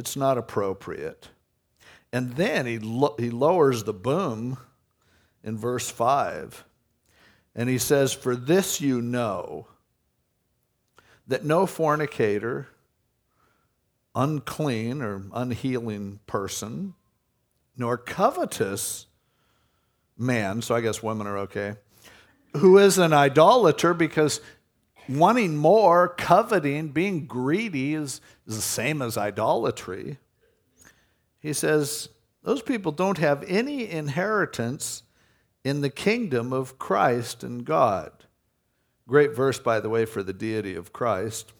It's 0.00 0.16
not 0.16 0.38
appropriate. 0.38 1.28
And 2.10 2.36
then 2.36 2.64
he, 2.64 2.78
lo- 2.78 3.16
he 3.18 3.28
lowers 3.28 3.84
the 3.84 3.92
boom 3.92 4.56
in 5.44 5.58
verse 5.58 5.90
5. 5.90 6.64
And 7.54 7.68
he 7.68 7.76
says, 7.76 8.14
For 8.14 8.34
this 8.34 8.80
you 8.80 9.02
know 9.02 9.68
that 11.26 11.44
no 11.44 11.66
fornicator, 11.66 12.68
unclean 14.14 15.02
or 15.02 15.24
unhealing 15.34 16.20
person, 16.26 16.94
nor 17.76 17.98
covetous 17.98 19.04
man, 20.16 20.62
so 20.62 20.74
I 20.74 20.80
guess 20.80 21.02
women 21.02 21.26
are 21.26 21.36
okay, 21.40 21.74
who 22.56 22.78
is 22.78 22.96
an 22.96 23.12
idolater 23.12 23.92
because 23.92 24.40
wanting 25.18 25.56
more, 25.56 26.08
coveting, 26.08 26.88
being 26.88 27.26
greedy 27.26 27.94
is, 27.94 28.20
is 28.46 28.56
the 28.56 28.62
same 28.62 29.02
as 29.02 29.16
idolatry. 29.16 30.18
He 31.40 31.52
says, 31.52 32.08
those 32.42 32.62
people 32.62 32.92
don't 32.92 33.18
have 33.18 33.44
any 33.48 33.88
inheritance 33.90 35.02
in 35.64 35.80
the 35.80 35.90
kingdom 35.90 36.52
of 36.52 36.78
Christ 36.78 37.42
and 37.42 37.64
God. 37.64 38.12
Great 39.06 39.34
verse, 39.34 39.58
by 39.58 39.80
the 39.80 39.88
way, 39.88 40.04
for 40.04 40.22
the 40.22 40.32
deity 40.32 40.74
of 40.74 40.92
Christ. 40.92 41.52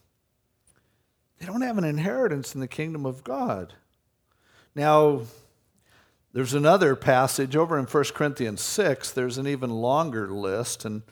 They 1.39 1.47
don't 1.47 1.63
have 1.63 1.79
an 1.79 1.85
inheritance 1.85 2.55
in 2.55 2.61
the 2.61 2.69
kingdom 2.69 3.05
of 3.05 3.25
God. 3.25 3.75
Now, 4.75 5.23
there's 6.33 6.55
another 6.55 6.95
passage 6.95 7.57
over 7.57 7.79
in 7.79 7.87
1 7.87 8.05
Corinthians 8.15 8.61
6, 8.61 9.11
there's 9.13 9.39
an 9.39 9.49
even 9.49 9.71
longer 9.71 10.29
list, 10.31 10.85
and, 10.85 11.03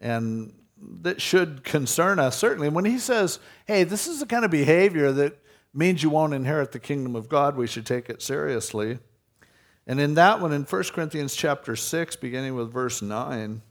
and 0.00 0.52
that 1.00 1.20
should 1.20 1.64
concern 1.64 2.18
us, 2.18 2.36
certainly. 2.36 2.68
When 2.68 2.84
he 2.84 2.98
says, 2.98 3.38
hey, 3.66 3.84
this 3.84 4.06
is 4.06 4.20
the 4.20 4.26
kind 4.26 4.44
of 4.44 4.50
behavior 4.50 5.12
that 5.12 5.38
means 5.74 6.02
you 6.02 6.10
won't 6.10 6.34
inherit 6.34 6.72
the 6.72 6.78
kingdom 6.78 7.16
of 7.16 7.28
God, 7.28 7.56
we 7.56 7.66
should 7.66 7.86
take 7.86 8.08
it 8.08 8.22
seriously. 8.22 8.98
And 9.86 10.00
in 10.00 10.14
that 10.14 10.40
one, 10.40 10.52
in 10.52 10.64
1 10.64 10.82
Corinthians 10.92 11.34
chapter 11.34 11.74
6, 11.74 12.16
beginning 12.16 12.54
with 12.54 12.72
verse 12.72 13.00
9, 13.00 13.62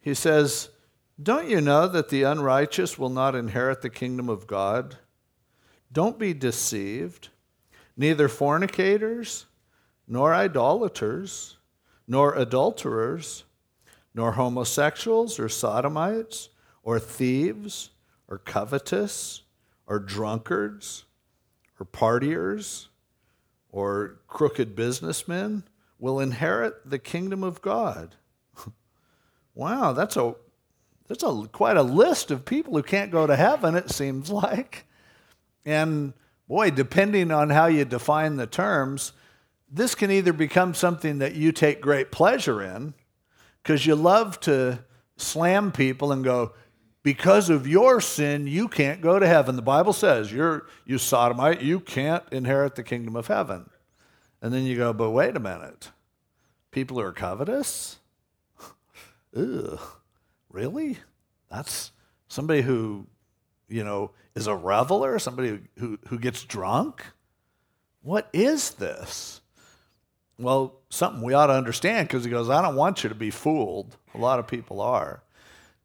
he 0.00 0.14
says, 0.14 0.70
Don't 1.20 1.48
you 1.48 1.60
know 1.60 1.88
that 1.88 2.08
the 2.08 2.22
unrighteous 2.22 2.98
will 2.98 3.08
not 3.08 3.34
inherit 3.34 3.82
the 3.82 3.90
kingdom 3.90 4.28
of 4.28 4.46
God? 4.46 4.98
Don't 5.92 6.18
be 6.18 6.32
deceived. 6.32 7.28
Neither 7.96 8.28
fornicators, 8.28 9.46
nor 10.08 10.34
idolaters, 10.34 11.58
nor 12.06 12.34
adulterers, 12.34 13.44
nor 14.14 14.32
homosexuals, 14.32 15.38
or 15.38 15.48
sodomites, 15.48 16.50
or 16.82 16.98
thieves, 16.98 17.90
or 18.28 18.38
covetous, 18.38 19.42
or 19.86 19.98
drunkards, 19.98 21.04
or 21.78 21.86
partiers, 21.86 22.88
or 23.70 24.20
crooked 24.28 24.76
businessmen 24.76 25.64
will 25.98 26.20
inherit 26.20 26.88
the 26.88 26.98
kingdom 26.98 27.42
of 27.42 27.62
God. 27.62 28.16
wow, 29.54 29.92
that's 29.92 30.16
a 30.16 30.34
that's 31.08 31.22
a 31.22 31.48
quite 31.52 31.76
a 31.76 31.82
list 31.82 32.30
of 32.30 32.44
people 32.44 32.74
who 32.74 32.82
can't 32.82 33.10
go 33.10 33.26
to 33.26 33.36
heaven 33.36 33.74
it 33.74 33.90
seems 33.90 34.30
like. 34.30 34.86
And 35.64 36.12
boy, 36.48 36.70
depending 36.70 37.30
on 37.30 37.50
how 37.50 37.66
you 37.66 37.84
define 37.84 38.36
the 38.36 38.46
terms, 38.46 39.12
this 39.70 39.94
can 39.94 40.10
either 40.10 40.32
become 40.32 40.74
something 40.74 41.18
that 41.18 41.34
you 41.34 41.52
take 41.52 41.80
great 41.80 42.10
pleasure 42.10 42.60
in 42.60 42.94
because 43.62 43.86
you 43.86 43.94
love 43.94 44.40
to 44.40 44.80
slam 45.16 45.72
people 45.72 46.12
and 46.12 46.24
go, 46.24 46.52
because 47.02 47.50
of 47.50 47.66
your 47.66 48.00
sin, 48.00 48.46
you 48.46 48.68
can't 48.68 49.00
go 49.00 49.18
to 49.18 49.26
heaven. 49.26 49.56
The 49.56 49.62
Bible 49.62 49.92
says, 49.92 50.32
you're, 50.32 50.66
you 50.86 50.98
sodomite, 50.98 51.60
you 51.60 51.80
can't 51.80 52.22
inherit 52.30 52.76
the 52.76 52.84
kingdom 52.84 53.16
of 53.16 53.26
heaven. 53.26 53.68
And 54.40 54.52
then 54.52 54.64
you 54.64 54.76
go, 54.76 54.92
but 54.92 55.10
wait 55.10 55.36
a 55.36 55.40
minute. 55.40 55.90
People 56.70 56.98
who 56.98 57.04
are 57.04 57.12
covetous? 57.12 57.98
Ugh, 59.36 59.80
really? 60.48 60.98
That's 61.50 61.92
somebody 62.28 62.62
who, 62.62 63.06
you 63.68 63.84
know, 63.84 64.12
is 64.34 64.46
a 64.46 64.56
reveler, 64.56 65.18
somebody 65.18 65.48
who, 65.48 65.60
who, 65.78 65.98
who 66.08 66.18
gets 66.18 66.44
drunk? 66.44 67.04
What 68.02 68.28
is 68.32 68.72
this? 68.72 69.41
Well, 70.42 70.80
something 70.88 71.22
we 71.22 71.34
ought 71.34 71.46
to 71.46 71.54
understand 71.54 72.08
because 72.08 72.24
he 72.24 72.30
goes, 72.30 72.50
I 72.50 72.60
don't 72.62 72.76
want 72.76 73.02
you 73.02 73.08
to 73.08 73.14
be 73.14 73.30
fooled. 73.30 73.96
A 74.14 74.18
lot 74.18 74.38
of 74.38 74.46
people 74.46 74.80
are. 74.80 75.22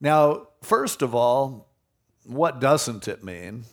Now, 0.01 0.47
first 0.61 1.01
of 1.01 1.15
all, 1.15 1.69
what 2.25 2.59
doesn't 2.59 3.07
it 3.07 3.23
mean? 3.23 3.63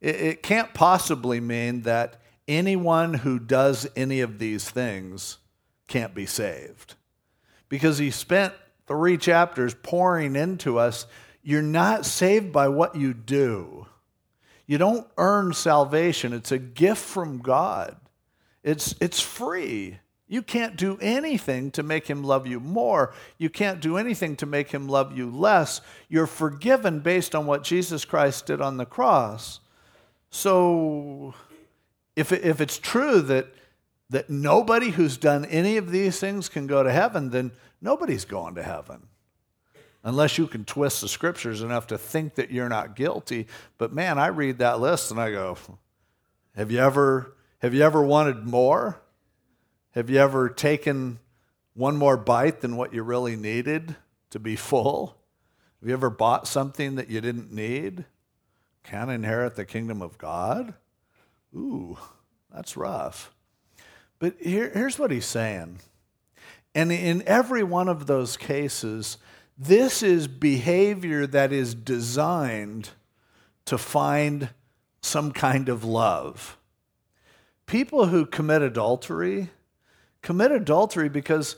It, 0.00 0.16
it 0.16 0.42
can't 0.42 0.74
possibly 0.74 1.40
mean 1.40 1.82
that 1.82 2.20
anyone 2.46 3.14
who 3.14 3.38
does 3.38 3.88
any 3.96 4.20
of 4.20 4.38
these 4.38 4.68
things 4.68 5.38
can't 5.86 6.14
be 6.14 6.26
saved. 6.26 6.94
Because 7.68 7.98
he 7.98 8.10
spent 8.10 8.54
three 8.86 9.18
chapters 9.18 9.74
pouring 9.74 10.36
into 10.36 10.78
us 10.78 11.06
you're 11.42 11.62
not 11.62 12.04
saved 12.04 12.52
by 12.52 12.68
what 12.68 12.94
you 12.94 13.14
do. 13.14 13.86
You 14.66 14.76
don't 14.76 15.06
earn 15.16 15.54
salvation, 15.54 16.34
it's 16.34 16.52
a 16.52 16.58
gift 16.58 17.02
from 17.02 17.38
God. 17.38 17.96
It's, 18.62 18.94
it's 19.00 19.20
free. 19.20 19.98
You 20.28 20.42
can't 20.42 20.76
do 20.76 20.98
anything 21.00 21.70
to 21.72 21.82
make 21.82 22.06
him 22.06 22.22
love 22.22 22.46
you 22.46 22.60
more. 22.60 23.14
You 23.38 23.48
can't 23.48 23.80
do 23.80 23.96
anything 23.96 24.36
to 24.36 24.46
make 24.46 24.70
him 24.70 24.86
love 24.86 25.16
you 25.16 25.30
less. 25.30 25.80
You're 26.08 26.26
forgiven 26.26 27.00
based 27.00 27.34
on 27.34 27.46
what 27.46 27.64
Jesus 27.64 28.04
Christ 28.04 28.46
did 28.46 28.60
on 28.60 28.76
the 28.76 28.84
cross. 28.84 29.60
So, 30.30 31.34
if, 32.14 32.30
if 32.30 32.60
it's 32.60 32.78
true 32.78 33.22
that, 33.22 33.46
that 34.10 34.28
nobody 34.28 34.90
who's 34.90 35.16
done 35.16 35.46
any 35.46 35.78
of 35.78 35.90
these 35.90 36.20
things 36.20 36.50
can 36.50 36.66
go 36.66 36.82
to 36.82 36.92
heaven, 36.92 37.30
then 37.30 37.52
nobody's 37.80 38.26
going 38.26 38.54
to 38.56 38.62
heaven. 38.62 39.06
Unless 40.04 40.36
you 40.36 40.46
can 40.46 40.66
twist 40.66 41.00
the 41.00 41.08
scriptures 41.08 41.62
enough 41.62 41.86
to 41.86 41.96
think 41.96 42.34
that 42.34 42.50
you're 42.50 42.68
not 42.68 42.96
guilty. 42.96 43.46
But 43.78 43.94
man, 43.94 44.18
I 44.18 44.26
read 44.26 44.58
that 44.58 44.78
list 44.78 45.10
and 45.10 45.18
I 45.18 45.30
go, 45.30 45.56
have 46.54 46.70
you 46.70 46.78
ever, 46.80 47.34
have 47.60 47.72
you 47.72 47.82
ever 47.82 48.02
wanted 48.02 48.46
more? 48.46 49.00
Have 49.92 50.10
you 50.10 50.18
ever 50.18 50.48
taken 50.48 51.18
one 51.74 51.96
more 51.96 52.16
bite 52.16 52.60
than 52.60 52.76
what 52.76 52.92
you 52.92 53.02
really 53.02 53.36
needed 53.36 53.96
to 54.30 54.38
be 54.38 54.54
full? 54.54 55.16
Have 55.80 55.88
you 55.88 55.94
ever 55.94 56.10
bought 56.10 56.46
something 56.46 56.96
that 56.96 57.08
you 57.08 57.20
didn't 57.20 57.52
need? 57.52 58.04
Can't 58.84 59.10
inherit 59.10 59.56
the 59.56 59.64
kingdom 59.64 60.02
of 60.02 60.18
God? 60.18 60.74
Ooh, 61.54 61.96
that's 62.52 62.76
rough. 62.76 63.32
But 64.18 64.34
here, 64.40 64.70
here's 64.74 64.98
what 64.98 65.10
he's 65.10 65.26
saying. 65.26 65.78
And 66.74 66.92
in 66.92 67.22
every 67.26 67.62
one 67.62 67.88
of 67.88 68.06
those 68.06 68.36
cases, 68.36 69.16
this 69.56 70.02
is 70.02 70.28
behavior 70.28 71.26
that 71.26 71.52
is 71.52 71.74
designed 71.74 72.90
to 73.64 73.78
find 73.78 74.50
some 75.00 75.32
kind 75.32 75.68
of 75.68 75.84
love. 75.84 76.58
People 77.66 78.06
who 78.06 78.26
commit 78.26 78.62
adultery 78.62 79.50
commit 80.22 80.52
adultery 80.52 81.08
because 81.08 81.56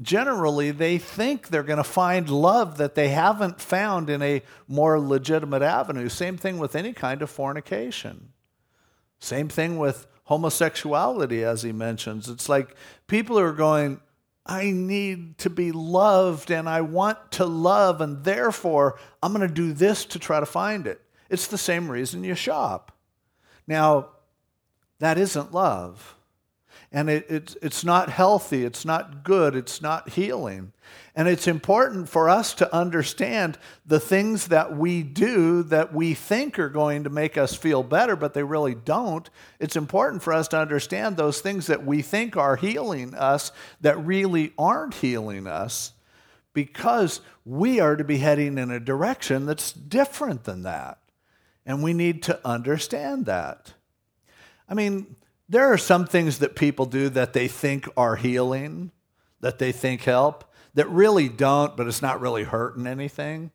generally 0.00 0.70
they 0.70 0.98
think 0.98 1.48
they're 1.48 1.62
going 1.62 1.78
to 1.78 1.84
find 1.84 2.30
love 2.30 2.78
that 2.78 2.94
they 2.94 3.08
haven't 3.08 3.60
found 3.60 4.08
in 4.08 4.22
a 4.22 4.42
more 4.68 5.00
legitimate 5.00 5.62
avenue. 5.62 6.08
Same 6.08 6.36
thing 6.36 6.58
with 6.58 6.76
any 6.76 6.92
kind 6.92 7.22
of 7.22 7.30
fornication. 7.30 8.32
Same 9.18 9.48
thing 9.48 9.78
with 9.78 10.06
homosexuality, 10.24 11.42
as 11.42 11.62
he 11.62 11.72
mentions. 11.72 12.28
It's 12.28 12.48
like 12.48 12.76
people 13.06 13.38
are 13.38 13.52
going, 13.52 14.00
I 14.46 14.70
need 14.70 15.38
to 15.38 15.50
be 15.50 15.72
loved 15.72 16.50
and 16.50 16.68
I 16.68 16.82
want 16.82 17.32
to 17.32 17.44
love, 17.44 18.00
and 18.00 18.24
therefore 18.24 18.98
I'm 19.22 19.32
going 19.32 19.46
to 19.46 19.52
do 19.52 19.72
this 19.72 20.04
to 20.06 20.18
try 20.18 20.38
to 20.38 20.46
find 20.46 20.86
it. 20.86 21.00
It's 21.28 21.48
the 21.48 21.58
same 21.58 21.90
reason 21.90 22.24
you 22.24 22.34
shop. 22.34 22.92
Now, 23.66 24.10
that 25.00 25.18
isn't 25.18 25.52
love 25.52 26.17
and 26.90 27.10
it, 27.10 27.26
it's, 27.28 27.56
it's 27.60 27.84
not 27.84 28.08
healthy, 28.08 28.64
it's 28.64 28.84
not 28.84 29.22
good, 29.22 29.54
it's 29.54 29.82
not 29.82 30.10
healing. 30.10 30.72
And 31.14 31.28
it's 31.28 31.46
important 31.46 32.08
for 32.08 32.30
us 32.30 32.54
to 32.54 32.74
understand 32.74 33.58
the 33.84 34.00
things 34.00 34.48
that 34.48 34.76
we 34.76 35.02
do 35.02 35.64
that 35.64 35.92
we 35.92 36.14
think 36.14 36.58
are 36.58 36.70
going 36.70 37.04
to 37.04 37.10
make 37.10 37.36
us 37.36 37.54
feel 37.54 37.82
better, 37.82 38.16
but 38.16 38.32
they 38.32 38.42
really 38.42 38.74
don't. 38.74 39.28
It's 39.58 39.76
important 39.76 40.22
for 40.22 40.32
us 40.32 40.48
to 40.48 40.60
understand 40.60 41.16
those 41.16 41.40
things 41.40 41.66
that 41.66 41.84
we 41.84 42.00
think 42.00 42.36
are 42.36 42.56
healing 42.56 43.14
us 43.14 43.52
that 43.80 43.98
really 43.98 44.52
aren't 44.56 44.94
healing 44.94 45.46
us 45.46 45.92
because 46.54 47.20
we 47.44 47.80
are 47.80 47.96
to 47.96 48.04
be 48.04 48.18
heading 48.18 48.56
in 48.56 48.70
a 48.70 48.80
direction 48.80 49.44
that's 49.44 49.72
different 49.72 50.44
than 50.44 50.62
that. 50.62 50.98
And 51.66 51.82
we 51.82 51.92
need 51.92 52.22
to 52.24 52.40
understand 52.46 53.26
that. 53.26 53.74
I 54.68 54.74
mean, 54.74 55.16
there 55.48 55.72
are 55.72 55.78
some 55.78 56.06
things 56.06 56.38
that 56.38 56.54
people 56.54 56.86
do 56.86 57.08
that 57.10 57.32
they 57.32 57.48
think 57.48 57.88
are 57.96 58.16
healing, 58.16 58.92
that 59.40 59.58
they 59.58 59.72
think 59.72 60.02
help, 60.02 60.44
that 60.74 60.88
really 60.90 61.28
don't, 61.28 61.76
but 61.76 61.86
it's 61.86 62.02
not 62.02 62.20
really 62.20 62.44
hurting 62.44 62.86
anything. 62.86 63.50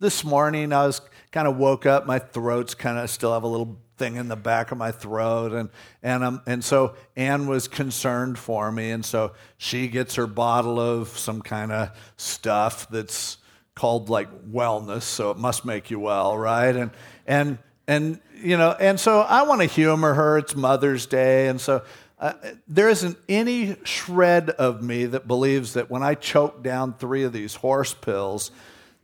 This 0.00 0.24
morning, 0.24 0.72
I 0.72 0.86
was 0.86 1.00
kind 1.30 1.46
of 1.46 1.56
woke 1.56 1.86
up, 1.86 2.06
my 2.06 2.18
throat's 2.18 2.74
kind 2.74 2.98
of 2.98 3.10
still 3.10 3.32
have 3.32 3.42
a 3.42 3.48
little 3.48 3.78
thing 3.96 4.16
in 4.16 4.28
the 4.28 4.36
back 4.36 4.72
of 4.72 4.78
my 4.78 4.90
throat, 4.90 5.52
and 5.52 5.70
and 6.02 6.24
um, 6.24 6.42
and 6.46 6.64
so 6.64 6.96
Anne 7.16 7.46
was 7.46 7.68
concerned 7.68 8.38
for 8.38 8.72
me, 8.72 8.90
and 8.90 9.04
so 9.04 9.32
she 9.56 9.86
gets 9.86 10.16
her 10.16 10.26
bottle 10.26 10.80
of 10.80 11.08
some 11.08 11.40
kind 11.42 11.70
of 11.70 11.90
stuff 12.16 12.88
that's 12.88 13.38
called 13.74 14.08
like 14.08 14.28
wellness, 14.50 15.02
so 15.02 15.30
it 15.30 15.36
must 15.36 15.64
make 15.64 15.90
you 15.90 16.00
well, 16.00 16.36
right? 16.36 16.74
And 16.74 16.90
and 17.26 17.58
and 17.86 18.20
you 18.36 18.56
know, 18.56 18.72
and 18.72 18.98
so 18.98 19.20
I 19.20 19.42
want 19.42 19.60
to 19.60 19.66
humor 19.66 20.14
her. 20.14 20.38
It's 20.38 20.54
Mother's 20.54 21.06
Day, 21.06 21.48
and 21.48 21.60
so 21.60 21.82
uh, 22.18 22.32
there 22.68 22.88
isn't 22.88 23.18
any 23.28 23.76
shred 23.84 24.50
of 24.50 24.82
me 24.82 25.06
that 25.06 25.26
believes 25.26 25.74
that 25.74 25.90
when 25.90 26.02
I 26.02 26.14
choke 26.14 26.62
down 26.62 26.94
three 26.94 27.24
of 27.24 27.32
these 27.32 27.54
horse 27.54 27.94
pills, 27.94 28.50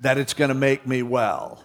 that 0.00 0.18
it's 0.18 0.34
going 0.34 0.48
to 0.48 0.54
make 0.54 0.86
me 0.86 1.02
well. 1.02 1.62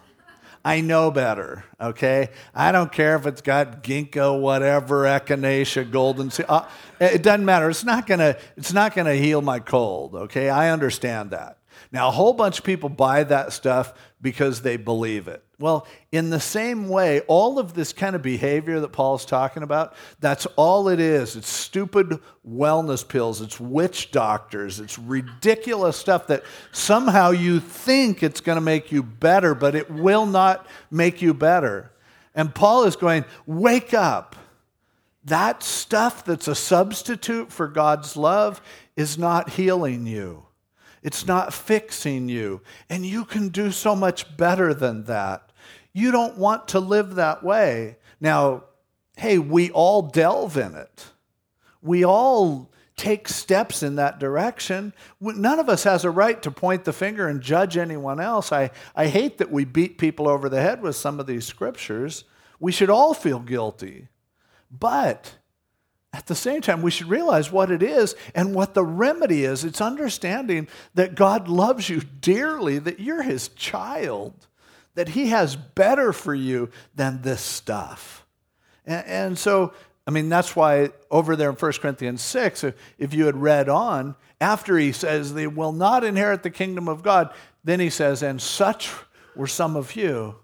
I 0.64 0.80
know 0.80 1.12
better, 1.12 1.64
okay? 1.80 2.30
I 2.52 2.72
don't 2.72 2.90
care 2.90 3.14
if 3.14 3.24
it's 3.24 3.40
got 3.40 3.84
ginkgo, 3.84 4.40
whatever, 4.40 5.04
echinacea, 5.04 5.88
goldenseal. 5.88 6.44
Uh, 6.48 6.66
it 7.00 7.22
doesn't 7.22 7.44
matter. 7.44 7.70
It's 7.70 7.84
not 7.84 8.06
gonna. 8.08 8.36
It's 8.56 8.72
not 8.72 8.92
gonna 8.96 9.14
heal 9.14 9.40
my 9.40 9.60
cold, 9.60 10.16
okay? 10.16 10.50
I 10.50 10.70
understand 10.70 11.30
that. 11.30 11.58
Now, 11.92 12.08
a 12.08 12.10
whole 12.10 12.32
bunch 12.32 12.58
of 12.58 12.64
people 12.64 12.88
buy 12.88 13.22
that 13.24 13.52
stuff 13.52 13.94
because 14.26 14.60
they 14.62 14.76
believe 14.76 15.28
it. 15.28 15.40
Well, 15.60 15.86
in 16.10 16.30
the 16.30 16.40
same 16.40 16.88
way, 16.88 17.20
all 17.28 17.60
of 17.60 17.74
this 17.74 17.92
kind 17.92 18.16
of 18.16 18.22
behavior 18.22 18.80
that 18.80 18.88
Paul's 18.88 19.24
talking 19.24 19.62
about, 19.62 19.94
that's 20.18 20.46
all 20.56 20.88
it 20.88 20.98
is. 20.98 21.36
It's 21.36 21.48
stupid 21.48 22.18
wellness 22.44 23.06
pills, 23.06 23.40
it's 23.40 23.60
witch 23.60 24.10
doctors, 24.10 24.80
it's 24.80 24.98
ridiculous 24.98 25.96
stuff 25.96 26.26
that 26.26 26.42
somehow 26.72 27.30
you 27.30 27.60
think 27.60 28.24
it's 28.24 28.40
going 28.40 28.56
to 28.56 28.60
make 28.60 28.90
you 28.90 29.04
better, 29.04 29.54
but 29.54 29.76
it 29.76 29.88
will 29.92 30.26
not 30.26 30.66
make 30.90 31.22
you 31.22 31.32
better. 31.32 31.92
And 32.34 32.52
Paul 32.52 32.82
is 32.82 32.96
going, 32.96 33.24
Wake 33.46 33.94
up. 33.94 34.34
that 35.26 35.62
stuff 35.62 36.24
that's 36.24 36.48
a 36.48 36.56
substitute 36.56 37.52
for 37.52 37.68
God's 37.68 38.16
love 38.16 38.60
is 38.96 39.16
not 39.16 39.50
healing 39.50 40.04
you. 40.04 40.46
It's 41.06 41.24
not 41.24 41.54
fixing 41.54 42.28
you. 42.28 42.62
And 42.90 43.06
you 43.06 43.24
can 43.24 43.50
do 43.50 43.70
so 43.70 43.94
much 43.94 44.36
better 44.36 44.74
than 44.74 45.04
that. 45.04 45.52
You 45.92 46.10
don't 46.10 46.36
want 46.36 46.66
to 46.68 46.80
live 46.80 47.14
that 47.14 47.44
way. 47.44 47.98
Now, 48.20 48.64
hey, 49.16 49.38
we 49.38 49.70
all 49.70 50.02
delve 50.02 50.56
in 50.56 50.74
it. 50.74 51.06
We 51.80 52.04
all 52.04 52.72
take 52.96 53.28
steps 53.28 53.84
in 53.84 53.94
that 53.96 54.18
direction. 54.18 54.92
None 55.20 55.60
of 55.60 55.68
us 55.68 55.84
has 55.84 56.04
a 56.04 56.10
right 56.10 56.42
to 56.42 56.50
point 56.50 56.84
the 56.84 56.92
finger 56.92 57.28
and 57.28 57.40
judge 57.40 57.76
anyone 57.76 58.18
else. 58.18 58.50
I, 58.50 58.72
I 58.96 59.06
hate 59.06 59.38
that 59.38 59.52
we 59.52 59.64
beat 59.64 59.98
people 59.98 60.28
over 60.28 60.48
the 60.48 60.60
head 60.60 60.82
with 60.82 60.96
some 60.96 61.20
of 61.20 61.28
these 61.28 61.46
scriptures. 61.46 62.24
We 62.58 62.72
should 62.72 62.90
all 62.90 63.14
feel 63.14 63.38
guilty. 63.38 64.08
But 64.72 65.36
at 66.16 66.26
the 66.26 66.34
same 66.34 66.62
time, 66.62 66.80
we 66.80 66.90
should 66.90 67.08
realize 67.08 67.52
what 67.52 67.70
it 67.70 67.82
is 67.82 68.14
and 68.34 68.54
what 68.54 68.72
the 68.72 68.84
remedy 68.84 69.44
is. 69.44 69.64
It's 69.64 69.82
understanding 69.82 70.66
that 70.94 71.14
God 71.14 71.46
loves 71.46 71.90
you 71.90 72.00
dearly, 72.00 72.78
that 72.78 73.00
you're 73.00 73.22
his 73.22 73.48
child, 73.48 74.32
that 74.94 75.10
he 75.10 75.26
has 75.28 75.56
better 75.56 76.14
for 76.14 76.34
you 76.34 76.70
than 76.94 77.20
this 77.20 77.42
stuff. 77.42 78.24
And, 78.86 79.06
and 79.06 79.38
so 79.38 79.74
I 80.06 80.10
mean, 80.10 80.28
that's 80.28 80.56
why 80.56 80.90
over 81.10 81.36
there 81.36 81.50
in 81.50 81.56
1 81.56 81.72
Corinthians 81.72 82.22
6, 82.22 82.64
if 82.98 83.12
you 83.12 83.26
had 83.26 83.36
read 83.36 83.68
on, 83.68 84.14
after 84.40 84.78
he 84.78 84.92
says 84.92 85.34
they 85.34 85.48
will 85.48 85.72
not 85.72 86.02
inherit 86.02 86.42
the 86.42 86.50
kingdom 86.50 86.88
of 86.88 87.02
God, 87.02 87.34
then 87.64 87.80
he 87.80 87.90
says, 87.90 88.22
and 88.22 88.40
such 88.40 88.90
were 89.34 89.48
some 89.48 89.74
of 89.74 89.96
you, 89.96 90.36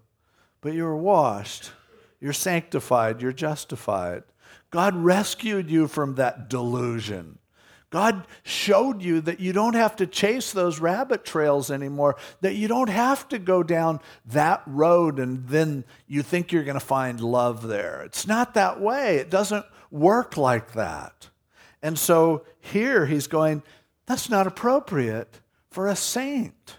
but 0.61 0.75
you 0.75 0.85
were 0.85 0.97
washed, 0.97 1.71
you're 2.21 2.33
sanctified, 2.33 3.23
you're 3.23 3.33
justified. 3.33 4.25
God 4.73 4.97
rescued 4.97 5.71
you 5.71 5.87
from 5.87 6.17
that 6.17 6.49
delusion. 6.49 7.39
God 7.91 8.27
showed 8.43 9.03
you 9.03 9.21
that 9.21 9.39
you 9.39 9.53
don't 9.53 9.75
have 9.75 9.97
to 9.97 10.07
chase 10.07 10.51
those 10.51 10.81
rabbit 10.81 11.27
trails 11.27 11.71
anymore, 11.71 12.17
that 12.41 12.55
you 12.55 12.67
don't 12.67 12.89
have 12.89 13.29
to 13.29 13.39
go 13.39 13.63
down 13.63 14.01
that 14.25 14.63
road 14.67 15.19
and 15.19 15.47
then 15.47 15.85
you 16.09 16.23
think 16.23 16.51
you're 16.51 16.65
going 16.65 16.75
to 16.75 16.81
find 16.81 17.21
love 17.21 17.69
there. 17.69 18.01
It's 18.01 18.27
not 18.27 18.55
that 18.55 18.81
way. 18.81 19.17
It 19.17 19.29
doesn't 19.29 19.67
work 19.91 20.39
like 20.39 20.73
that. 20.73 21.29
And 21.83 21.99
so 21.99 22.47
here 22.59 23.05
he's 23.05 23.27
going, 23.27 23.63
that's 24.07 24.31
not 24.31 24.47
appropriate 24.47 25.41
for 25.71 25.87
a 25.87 25.97
saint. 25.97 26.79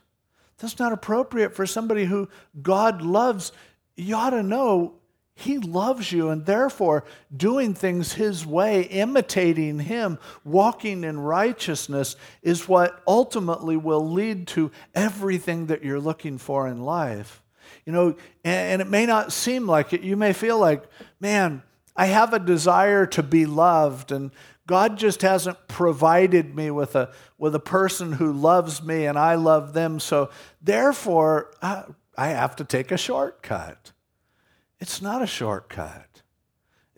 That's 0.57 0.79
not 0.79 0.93
appropriate 0.93 1.55
for 1.55 1.67
somebody 1.67 2.05
who 2.05 2.27
God 2.59 3.03
loves. 3.03 3.51
You 3.95 4.15
ought 4.15 4.31
to 4.31 4.41
know 4.41 4.95
he 5.35 5.57
loves 5.57 6.11
you, 6.11 6.29
and 6.29 6.45
therefore, 6.45 7.05
doing 7.35 7.73
things 7.73 8.13
His 8.13 8.45
way, 8.45 8.83
imitating 8.83 9.79
Him, 9.79 10.19
walking 10.43 11.03
in 11.03 11.19
righteousness 11.19 12.15
is 12.43 12.67
what 12.67 13.01
ultimately 13.07 13.75
will 13.75 14.11
lead 14.11 14.47
to 14.49 14.71
everything 14.93 15.67
that 15.67 15.83
you're 15.83 15.99
looking 15.99 16.37
for 16.37 16.67
in 16.67 16.83
life. 16.83 17.41
You 17.85 17.93
know, 17.93 18.15
and, 18.43 18.81
it 18.81 18.87
may 18.87 19.05
not 19.05 19.33
seem 19.33 19.65
like 19.65 19.91
it. 19.91 20.01
You 20.01 20.15
may 20.15 20.33
feel 20.33 20.59
like, 20.59 20.83
man, 21.19 21.63
I 21.95 22.05
have 22.05 22.33
a 22.33 22.39
desire 22.39 23.07
to 23.07 23.23
be 23.23 23.47
loved, 23.47 24.11
and 24.11 24.29
God 24.67 24.97
just 24.97 25.23
hasn't 25.23 25.67
provided 25.67 26.55
me 26.55 26.69
with 26.69 26.95
a, 26.95 27.11
with 27.39 27.55
a 27.55 27.59
person 27.59 28.13
who 28.13 28.31
loves 28.31 28.83
me, 28.83 29.07
and 29.07 29.17
I 29.17 29.33
love 29.35 29.73
them. 29.73 29.99
So, 29.99 30.29
therefore, 30.61 31.51
I, 31.59 31.85
I 32.15 32.29
have 32.29 32.55
to 32.57 32.63
take 32.63 32.91
a 32.91 32.97
shortcut. 32.97 33.92
It's 34.83 35.01
not 35.01 35.21
a 35.21 35.27
shortcut. 35.27 36.23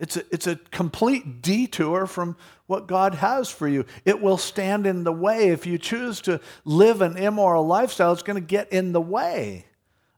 It's 0.00 0.16
a, 0.16 0.24
it's 0.32 0.48
a 0.48 0.56
complete 0.56 1.40
detour 1.40 2.08
from 2.08 2.36
what 2.66 2.88
God 2.88 3.14
has 3.14 3.48
for 3.48 3.68
you. 3.68 3.84
It 4.04 4.20
will 4.20 4.38
stand 4.38 4.88
in 4.88 5.04
the 5.04 5.12
way. 5.12 5.50
If 5.50 5.66
you 5.66 5.78
choose 5.78 6.20
to 6.22 6.40
live 6.64 7.00
an 7.00 7.16
immoral 7.16 7.64
lifestyle, 7.64 8.12
it's 8.12 8.24
going 8.24 8.42
to 8.42 8.44
get 8.44 8.72
in 8.72 8.90
the 8.90 9.00
way 9.00 9.66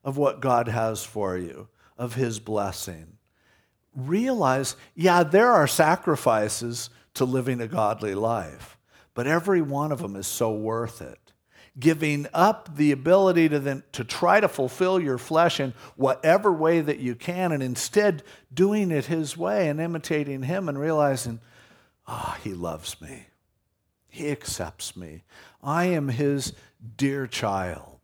of 0.03 0.17
what 0.17 0.41
God 0.41 0.69
has 0.69 1.05
for 1.05 1.37
you, 1.37 1.69
of 1.99 2.15
His 2.15 2.41
blessing. 2.41 3.19
Realize, 3.95 4.75
yeah, 4.95 5.23
there 5.23 5.53
are 5.53 5.67
sacrifices 5.67 6.89
to 7.13 7.27
living 7.27 7.61
a 7.61 7.69
godly 7.69 8.15
life, 8.15 8.79
but 9.13 9.27
every 9.27 9.61
one 9.61 9.93
of 9.93 10.01
them 10.01 10.17
is 10.17 10.27
so 10.27 10.51
worth 10.51 11.03
it 11.03 11.28
giving 11.79 12.27
up 12.35 12.77
the 12.77 12.93
ability 12.93 13.49
to 13.49 13.59
then 13.59 13.83
to 13.93 14.05
try 14.05 14.41
to 14.41 14.49
fulfill 14.49 14.99
your 15.01 15.19
flesh 15.19 15.61
in 15.61 15.75
whatever 15.97 16.53
way 16.53 16.81
that 16.81 16.99
you 16.99 17.15
can 17.15 17.53
and 17.53 17.63
instead 17.63 18.23
doing 18.53 18.91
it 18.91 19.07
his 19.07 19.37
way 19.37 19.69
and 19.69 19.81
imitating 19.81 20.43
him 20.43 20.69
and 20.69 20.79
realizing 20.79 21.41
ah 22.07 22.35
oh, 22.37 22.41
he 22.43 22.53
loves 22.53 23.01
me. 23.01 23.27
He 24.09 24.31
accepts 24.31 24.97
me. 24.97 25.25
I 25.63 25.85
am 25.85 26.09
his 26.09 26.53
dear 26.97 27.27
child 27.27 27.98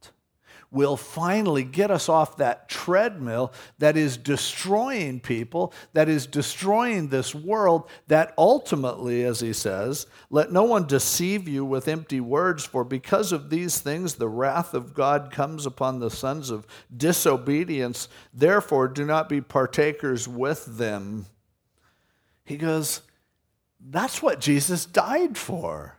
will 0.74 0.96
finally 0.96 1.62
get 1.62 1.90
us 1.90 2.08
off 2.08 2.36
that 2.36 2.68
treadmill 2.68 3.52
that 3.78 3.96
is 3.96 4.16
destroying 4.16 5.20
people, 5.20 5.72
that 5.92 6.08
is 6.08 6.26
destroying 6.26 7.08
this 7.08 7.34
world, 7.34 7.88
that 8.08 8.34
ultimately, 8.36 9.22
as 9.24 9.40
he 9.40 9.52
says, 9.52 10.06
let 10.30 10.52
no 10.52 10.64
one 10.64 10.86
deceive 10.86 11.48
you 11.48 11.64
with 11.64 11.88
empty 11.88 12.20
words, 12.20 12.64
for 12.64 12.82
because 12.84 13.30
of 13.30 13.50
these 13.50 13.78
things 13.78 14.14
the 14.14 14.28
wrath 14.28 14.74
of 14.74 14.94
God 14.94 15.30
comes 15.30 15.64
upon 15.64 16.00
the 16.00 16.10
sons 16.10 16.50
of 16.50 16.66
disobedience. 16.94 18.08
Therefore, 18.32 18.88
do 18.88 19.04
not 19.04 19.28
be 19.28 19.40
partakers 19.40 20.26
with 20.26 20.78
them. 20.78 21.26
He 22.44 22.56
goes, 22.56 23.02
That's 23.80 24.20
what 24.20 24.40
Jesus 24.40 24.84
died 24.84 25.38
for. 25.38 25.98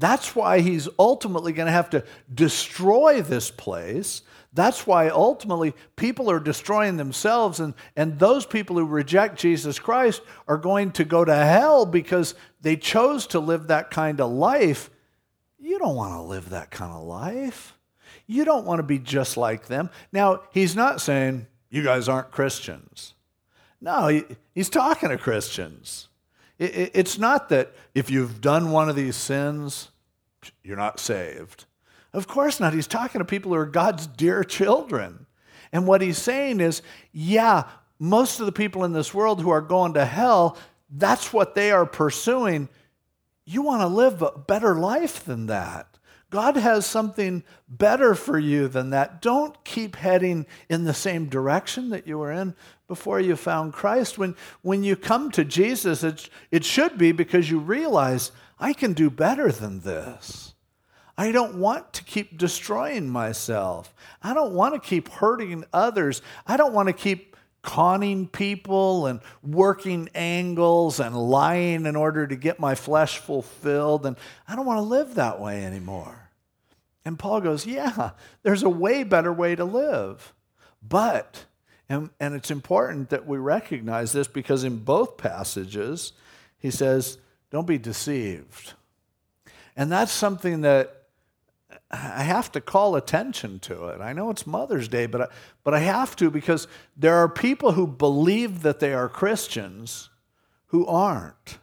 That's 0.00 0.34
why 0.34 0.60
he's 0.60 0.88
ultimately 0.98 1.52
going 1.52 1.66
to 1.66 1.72
have 1.72 1.90
to 1.90 2.02
destroy 2.34 3.20
this 3.20 3.50
place. 3.50 4.22
That's 4.54 4.86
why 4.86 5.10
ultimately 5.10 5.74
people 5.94 6.30
are 6.30 6.40
destroying 6.40 6.96
themselves, 6.96 7.60
and, 7.60 7.74
and 7.94 8.18
those 8.18 8.46
people 8.46 8.76
who 8.76 8.86
reject 8.86 9.38
Jesus 9.38 9.78
Christ 9.78 10.22
are 10.48 10.56
going 10.56 10.92
to 10.92 11.04
go 11.04 11.22
to 11.22 11.36
hell 11.36 11.84
because 11.84 12.34
they 12.62 12.76
chose 12.76 13.26
to 13.28 13.40
live 13.40 13.66
that 13.66 13.90
kind 13.90 14.22
of 14.22 14.32
life. 14.32 14.88
You 15.58 15.78
don't 15.78 15.96
want 15.96 16.14
to 16.14 16.22
live 16.22 16.48
that 16.48 16.70
kind 16.70 16.92
of 16.92 17.02
life. 17.02 17.76
You 18.26 18.46
don't 18.46 18.64
want 18.64 18.78
to 18.78 18.84
be 18.84 18.98
just 18.98 19.36
like 19.36 19.66
them. 19.66 19.90
Now, 20.12 20.40
he's 20.50 20.74
not 20.74 21.02
saying 21.02 21.46
you 21.68 21.84
guys 21.84 22.08
aren't 22.08 22.30
Christians. 22.30 23.12
No, 23.82 24.08
he, 24.08 24.24
he's 24.54 24.70
talking 24.70 25.10
to 25.10 25.18
Christians. 25.18 26.08
It's 26.60 27.18
not 27.18 27.48
that 27.48 27.72
if 27.94 28.10
you've 28.10 28.42
done 28.42 28.70
one 28.70 28.90
of 28.90 28.94
these 28.94 29.16
sins, 29.16 29.88
you're 30.62 30.76
not 30.76 31.00
saved. 31.00 31.64
Of 32.12 32.28
course 32.28 32.60
not. 32.60 32.74
He's 32.74 32.86
talking 32.86 33.18
to 33.18 33.24
people 33.24 33.52
who 33.52 33.56
are 33.56 33.66
God's 33.66 34.06
dear 34.06 34.44
children. 34.44 35.24
And 35.72 35.86
what 35.86 36.02
he's 36.02 36.18
saying 36.18 36.60
is, 36.60 36.82
yeah, 37.12 37.64
most 37.98 38.40
of 38.40 38.46
the 38.46 38.52
people 38.52 38.84
in 38.84 38.92
this 38.92 39.14
world 39.14 39.40
who 39.40 39.48
are 39.50 39.62
going 39.62 39.94
to 39.94 40.04
hell, 40.04 40.58
that's 40.90 41.32
what 41.32 41.54
they 41.54 41.70
are 41.70 41.86
pursuing. 41.86 42.68
You 43.46 43.62
want 43.62 43.80
to 43.80 43.86
live 43.86 44.20
a 44.20 44.32
better 44.32 44.74
life 44.74 45.24
than 45.24 45.46
that. 45.46 45.89
God 46.30 46.56
has 46.56 46.86
something 46.86 47.42
better 47.68 48.14
for 48.14 48.38
you 48.38 48.68
than 48.68 48.90
that. 48.90 49.20
Don't 49.20 49.62
keep 49.64 49.96
heading 49.96 50.46
in 50.68 50.84
the 50.84 50.94
same 50.94 51.26
direction 51.26 51.90
that 51.90 52.06
you 52.06 52.18
were 52.18 52.30
in 52.30 52.54
before 52.86 53.20
you 53.20 53.36
found 53.36 53.72
Christ. 53.72 54.16
When, 54.16 54.36
when 54.62 54.84
you 54.84 54.94
come 54.96 55.30
to 55.32 55.44
Jesus, 55.44 56.04
it, 56.04 56.30
it 56.50 56.64
should 56.64 56.96
be 56.96 57.12
because 57.12 57.50
you 57.50 57.58
realize, 57.58 58.30
I 58.60 58.72
can 58.72 58.92
do 58.92 59.10
better 59.10 59.50
than 59.50 59.80
this. 59.80 60.54
I 61.18 61.32
don't 61.32 61.56
want 61.56 61.92
to 61.94 62.04
keep 62.04 62.38
destroying 62.38 63.08
myself. 63.08 63.92
I 64.22 64.32
don't 64.32 64.54
want 64.54 64.74
to 64.74 64.80
keep 64.80 65.08
hurting 65.08 65.64
others. 65.72 66.22
I 66.46 66.56
don't 66.56 66.72
want 66.72 66.86
to 66.88 66.92
keep 66.92 67.36
conning 67.62 68.26
people 68.26 69.06
and 69.06 69.20
working 69.42 70.08
angles 70.14 70.98
and 70.98 71.14
lying 71.14 71.84
in 71.86 71.94
order 71.94 72.26
to 72.26 72.36
get 72.36 72.58
my 72.58 72.74
flesh 72.74 73.18
fulfilled. 73.18 74.06
And 74.06 74.16
I 74.48 74.56
don't 74.56 74.66
want 74.66 74.78
to 74.78 74.82
live 74.82 75.16
that 75.16 75.40
way 75.40 75.64
anymore. 75.64 76.19
And 77.04 77.18
Paul 77.18 77.40
goes, 77.40 77.66
Yeah, 77.66 78.10
there's 78.42 78.62
a 78.62 78.68
way 78.68 79.04
better 79.04 79.32
way 79.32 79.54
to 79.54 79.64
live. 79.64 80.34
But, 80.86 81.44
and, 81.88 82.10
and 82.18 82.34
it's 82.34 82.50
important 82.50 83.10
that 83.10 83.26
we 83.26 83.38
recognize 83.38 84.12
this 84.12 84.28
because 84.28 84.64
in 84.64 84.78
both 84.78 85.16
passages, 85.16 86.12
he 86.58 86.70
says, 86.70 87.18
Don't 87.50 87.66
be 87.66 87.78
deceived. 87.78 88.74
And 89.76 89.90
that's 89.90 90.12
something 90.12 90.62
that 90.62 91.00
I 91.90 92.22
have 92.22 92.52
to 92.52 92.60
call 92.60 92.96
attention 92.96 93.58
to 93.60 93.88
it. 93.88 94.00
I 94.00 94.12
know 94.12 94.30
it's 94.30 94.46
Mother's 94.46 94.88
Day, 94.88 95.06
but 95.06 95.22
I, 95.22 95.26
but 95.64 95.74
I 95.74 95.80
have 95.80 96.14
to 96.16 96.30
because 96.30 96.68
there 96.96 97.16
are 97.16 97.28
people 97.28 97.72
who 97.72 97.86
believe 97.86 98.62
that 98.62 98.80
they 98.80 98.92
are 98.92 99.08
Christians 99.08 100.10
who 100.66 100.86
aren't. 100.86 101.58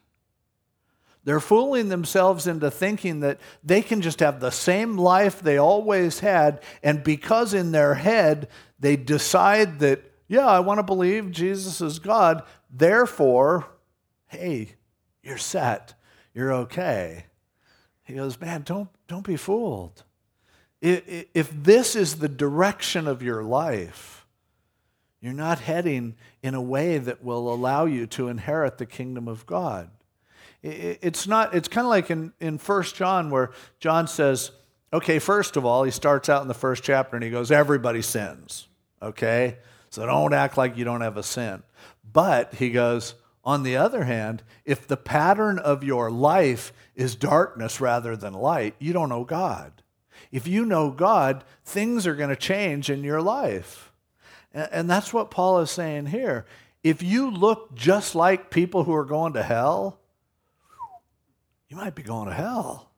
They're 1.28 1.42
fooling 1.42 1.90
themselves 1.90 2.48
into 2.48 2.72
thinking 2.72 3.20
that 3.20 3.42
they 3.62 3.82
can 3.82 4.00
just 4.00 4.22
have 4.22 4.40
the 4.40 4.50
same 4.50 4.98
life 4.98 5.42
they 5.42 5.58
always 5.58 6.20
had, 6.20 6.62
and 6.82 7.04
because 7.04 7.54
in 7.54 7.74
their 7.74 7.96
head 7.96 8.48
they 8.80 8.96
decide 8.96 9.80
that, 9.80 10.10
yeah, 10.30 10.48
I 10.48 10.62
want 10.62 10.78
to 10.78 10.84
believe 10.84 11.32
Jesus 11.32 11.82
is 11.82 12.00
God, 12.00 12.44
therefore 12.70 13.68
hey, 14.28 14.76
you're 15.22 15.38
set, 15.38 15.96
you're 16.34 16.54
okay. 16.54 17.26
He 18.06 18.14
goes, 18.14 18.40
man, 18.40 18.62
don't, 18.62 18.88
don't 19.10 19.26
be 19.26 19.36
fooled. 19.36 20.06
If 20.80 21.52
this 21.52 21.98
is 21.98 22.20
the 22.20 22.30
direction 22.30 23.06
of 23.06 23.22
your 23.22 23.44
life, 23.44 24.26
you're 25.20 25.34
not 25.34 25.60
heading 25.60 26.16
in 26.42 26.54
a 26.54 26.62
way 26.62 27.00
that 27.00 27.22
will 27.22 27.54
allow 27.54 27.84
you 27.84 28.08
to 28.08 28.30
inherit 28.30 28.78
the 28.78 28.86
kingdom 28.86 29.28
of 29.28 29.46
God. 29.46 29.90
It's 30.68 31.28
not, 31.28 31.54
it's 31.56 31.68
kind 31.68 31.86
of 31.86 31.90
like 31.90 32.12
in, 32.12 32.34
in 32.40 32.58
1 32.58 32.84
John 32.84 33.30
where 33.30 33.52
John 33.80 34.08
says, 34.08 34.52
okay, 34.92 35.20
first 35.20 35.58
of 35.58 35.66
all, 35.66 35.84
he 35.84 35.92
starts 35.92 36.30
out 36.30 36.42
in 36.42 36.48
the 36.48 36.54
first 36.54 36.84
chapter 36.84 37.16
and 37.16 37.24
he 37.24 37.30
goes, 37.30 37.52
everybody 37.52 38.02
sins, 38.02 38.68
okay? 39.02 39.58
So 39.90 40.06
don't 40.06 40.34
act 40.34 40.58
like 40.58 40.78
you 40.78 40.86
don't 40.86 41.02
have 41.02 41.18
a 41.18 41.24
sin. 41.24 41.64
But 42.12 42.56
he 42.56 42.70
goes, 42.70 43.16
on 43.44 43.64
the 43.64 43.78
other 43.78 44.04
hand, 44.04 44.44
if 44.66 44.88
the 44.88 44.98
pattern 44.98 45.60
of 45.60 45.84
your 45.84 46.12
life 46.12 46.74
is 46.96 47.16
darkness 47.16 47.80
rather 47.80 48.16
than 48.16 48.34
light, 48.34 48.76
you 48.80 48.92
don't 48.92 49.10
know 49.10 49.24
God. 49.24 49.72
If 50.32 50.48
you 50.48 50.66
know 50.66 50.92
God, 50.92 51.44
things 51.64 52.06
are 52.06 52.16
going 52.16 52.30
to 52.30 52.36
change 52.36 52.90
in 52.90 53.04
your 53.04 53.22
life. 53.22 53.92
And 54.54 54.90
that's 54.90 55.14
what 55.14 55.32
Paul 55.32 55.60
is 55.60 55.72
saying 55.72 56.08
here. 56.08 56.46
If 56.84 57.04
you 57.04 57.30
look 57.30 57.76
just 57.76 58.16
like 58.16 58.50
people 58.50 58.84
who 58.84 58.94
are 58.94 59.06
going 59.06 59.34
to 59.34 59.44
hell, 59.44 60.00
you 61.70 61.76
might 61.78 61.96
be 61.96 62.04
going 62.04 62.28
to 62.28 62.34
hell. 62.34 62.92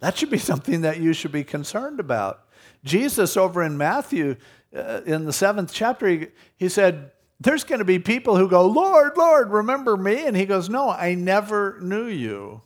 That 0.00 0.16
should 0.16 0.30
be 0.30 0.38
something 0.38 0.80
that 0.80 1.00
you 1.00 1.12
should 1.12 1.30
be 1.30 1.44
concerned 1.44 2.00
about. 2.00 2.46
Jesus, 2.84 3.36
over 3.36 3.62
in 3.62 3.78
Matthew, 3.78 4.36
uh, 4.74 5.02
in 5.06 5.24
the 5.24 5.32
seventh 5.32 5.72
chapter, 5.72 6.08
he, 6.08 6.26
he 6.56 6.68
said, 6.68 7.12
There's 7.40 7.62
going 7.62 7.78
to 7.78 7.84
be 7.84 8.00
people 8.00 8.36
who 8.36 8.48
go, 8.48 8.66
Lord, 8.66 9.16
Lord, 9.16 9.50
remember 9.50 9.96
me? 9.96 10.26
And 10.26 10.36
he 10.36 10.46
goes, 10.46 10.68
No, 10.68 10.90
I 10.90 11.14
never 11.14 11.78
knew 11.80 12.06
you. 12.06 12.62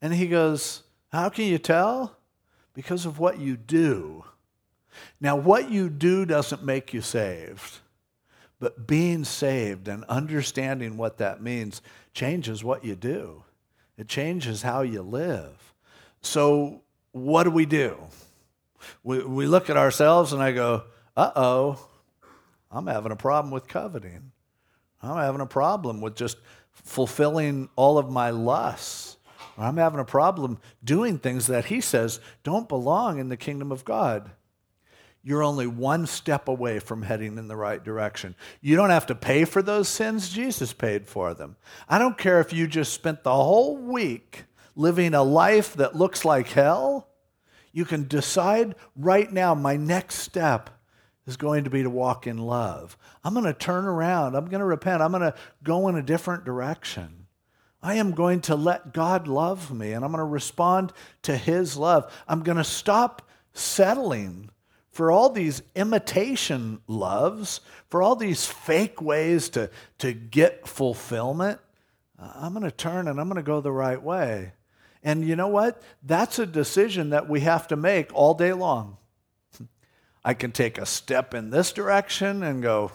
And 0.00 0.14
he 0.14 0.28
goes, 0.28 0.84
How 1.10 1.28
can 1.28 1.46
you 1.46 1.58
tell? 1.58 2.16
Because 2.74 3.04
of 3.04 3.18
what 3.18 3.40
you 3.40 3.56
do. 3.56 4.24
Now, 5.20 5.34
what 5.34 5.70
you 5.70 5.88
do 5.88 6.24
doesn't 6.24 6.62
make 6.62 6.94
you 6.94 7.00
saved, 7.00 7.78
but 8.60 8.86
being 8.86 9.24
saved 9.24 9.88
and 9.88 10.04
understanding 10.04 10.96
what 10.96 11.18
that 11.18 11.42
means 11.42 11.82
changes 12.14 12.62
what 12.62 12.84
you 12.84 12.94
do. 12.94 13.42
It 13.98 14.06
changes 14.08 14.62
how 14.62 14.82
you 14.82 15.02
live. 15.02 15.74
So, 16.22 16.82
what 17.12 17.42
do 17.42 17.50
we 17.50 17.66
do? 17.66 17.98
We, 19.02 19.24
we 19.24 19.46
look 19.46 19.68
at 19.68 19.76
ourselves 19.76 20.32
and 20.32 20.40
I 20.40 20.52
go, 20.52 20.84
uh 21.16 21.32
oh, 21.34 21.88
I'm 22.70 22.86
having 22.86 23.10
a 23.10 23.16
problem 23.16 23.52
with 23.52 23.66
coveting. 23.66 24.30
I'm 25.02 25.16
having 25.16 25.40
a 25.40 25.46
problem 25.46 26.00
with 26.00 26.14
just 26.14 26.38
fulfilling 26.70 27.68
all 27.74 27.98
of 27.98 28.08
my 28.08 28.30
lusts. 28.30 29.16
I'm 29.56 29.76
having 29.76 29.98
a 29.98 30.04
problem 30.04 30.58
doing 30.84 31.18
things 31.18 31.48
that 31.48 31.64
he 31.66 31.80
says 31.80 32.20
don't 32.44 32.68
belong 32.68 33.18
in 33.18 33.28
the 33.28 33.36
kingdom 33.36 33.72
of 33.72 33.84
God. 33.84 34.30
You're 35.22 35.42
only 35.42 35.66
one 35.66 36.06
step 36.06 36.48
away 36.48 36.78
from 36.78 37.02
heading 37.02 37.38
in 37.38 37.48
the 37.48 37.56
right 37.56 37.82
direction. 37.82 38.34
You 38.60 38.76
don't 38.76 38.90
have 38.90 39.06
to 39.06 39.14
pay 39.14 39.44
for 39.44 39.62
those 39.62 39.88
sins, 39.88 40.28
Jesus 40.28 40.72
paid 40.72 41.06
for 41.06 41.34
them. 41.34 41.56
I 41.88 41.98
don't 41.98 42.16
care 42.16 42.40
if 42.40 42.52
you 42.52 42.66
just 42.66 42.92
spent 42.92 43.24
the 43.24 43.34
whole 43.34 43.76
week 43.76 44.44
living 44.76 45.14
a 45.14 45.22
life 45.22 45.74
that 45.74 45.96
looks 45.96 46.24
like 46.24 46.48
hell. 46.48 47.08
You 47.72 47.84
can 47.84 48.06
decide 48.06 48.76
right 48.96 49.30
now 49.30 49.54
my 49.54 49.76
next 49.76 50.16
step 50.16 50.70
is 51.26 51.36
going 51.36 51.64
to 51.64 51.70
be 51.70 51.82
to 51.82 51.90
walk 51.90 52.26
in 52.26 52.38
love. 52.38 52.96
I'm 53.22 53.34
going 53.34 53.44
to 53.44 53.52
turn 53.52 53.84
around. 53.84 54.34
I'm 54.34 54.46
going 54.46 54.60
to 54.60 54.66
repent. 54.66 55.02
I'm 55.02 55.10
going 55.10 55.22
to 55.22 55.34
go 55.62 55.88
in 55.88 55.96
a 55.96 56.02
different 56.02 56.44
direction. 56.44 57.26
I 57.82 57.94
am 57.94 58.12
going 58.12 58.40
to 58.42 58.56
let 58.56 58.94
God 58.94 59.28
love 59.28 59.72
me 59.72 59.92
and 59.92 60.04
I'm 60.04 60.10
going 60.10 60.20
to 60.20 60.24
respond 60.24 60.92
to 61.22 61.36
His 61.36 61.76
love. 61.76 62.10
I'm 62.26 62.42
going 62.42 62.56
to 62.56 62.64
stop 62.64 63.28
settling 63.52 64.50
for 64.90 65.10
all 65.10 65.30
these 65.30 65.62
imitation 65.74 66.80
loves, 66.86 67.60
for 67.88 68.02
all 68.02 68.16
these 68.16 68.46
fake 68.46 69.00
ways 69.00 69.48
to, 69.50 69.70
to 69.98 70.12
get 70.12 70.66
fulfillment. 70.66 71.60
Uh, 72.18 72.32
I'm 72.34 72.52
going 72.52 72.64
to 72.64 72.70
turn 72.70 73.08
and 73.08 73.20
I'm 73.20 73.28
going 73.28 73.36
to 73.36 73.42
go 73.42 73.60
the 73.60 73.72
right 73.72 74.02
way. 74.02 74.52
And 75.02 75.26
you 75.26 75.36
know 75.36 75.48
what? 75.48 75.80
That's 76.02 76.38
a 76.38 76.46
decision 76.46 77.10
that 77.10 77.28
we 77.28 77.40
have 77.40 77.68
to 77.68 77.76
make 77.76 78.12
all 78.12 78.34
day 78.34 78.52
long. 78.52 78.96
I 80.24 80.34
can 80.34 80.52
take 80.52 80.78
a 80.78 80.86
step 80.86 81.32
in 81.32 81.50
this 81.50 81.72
direction 81.72 82.42
and 82.42 82.62
go, 82.62 82.92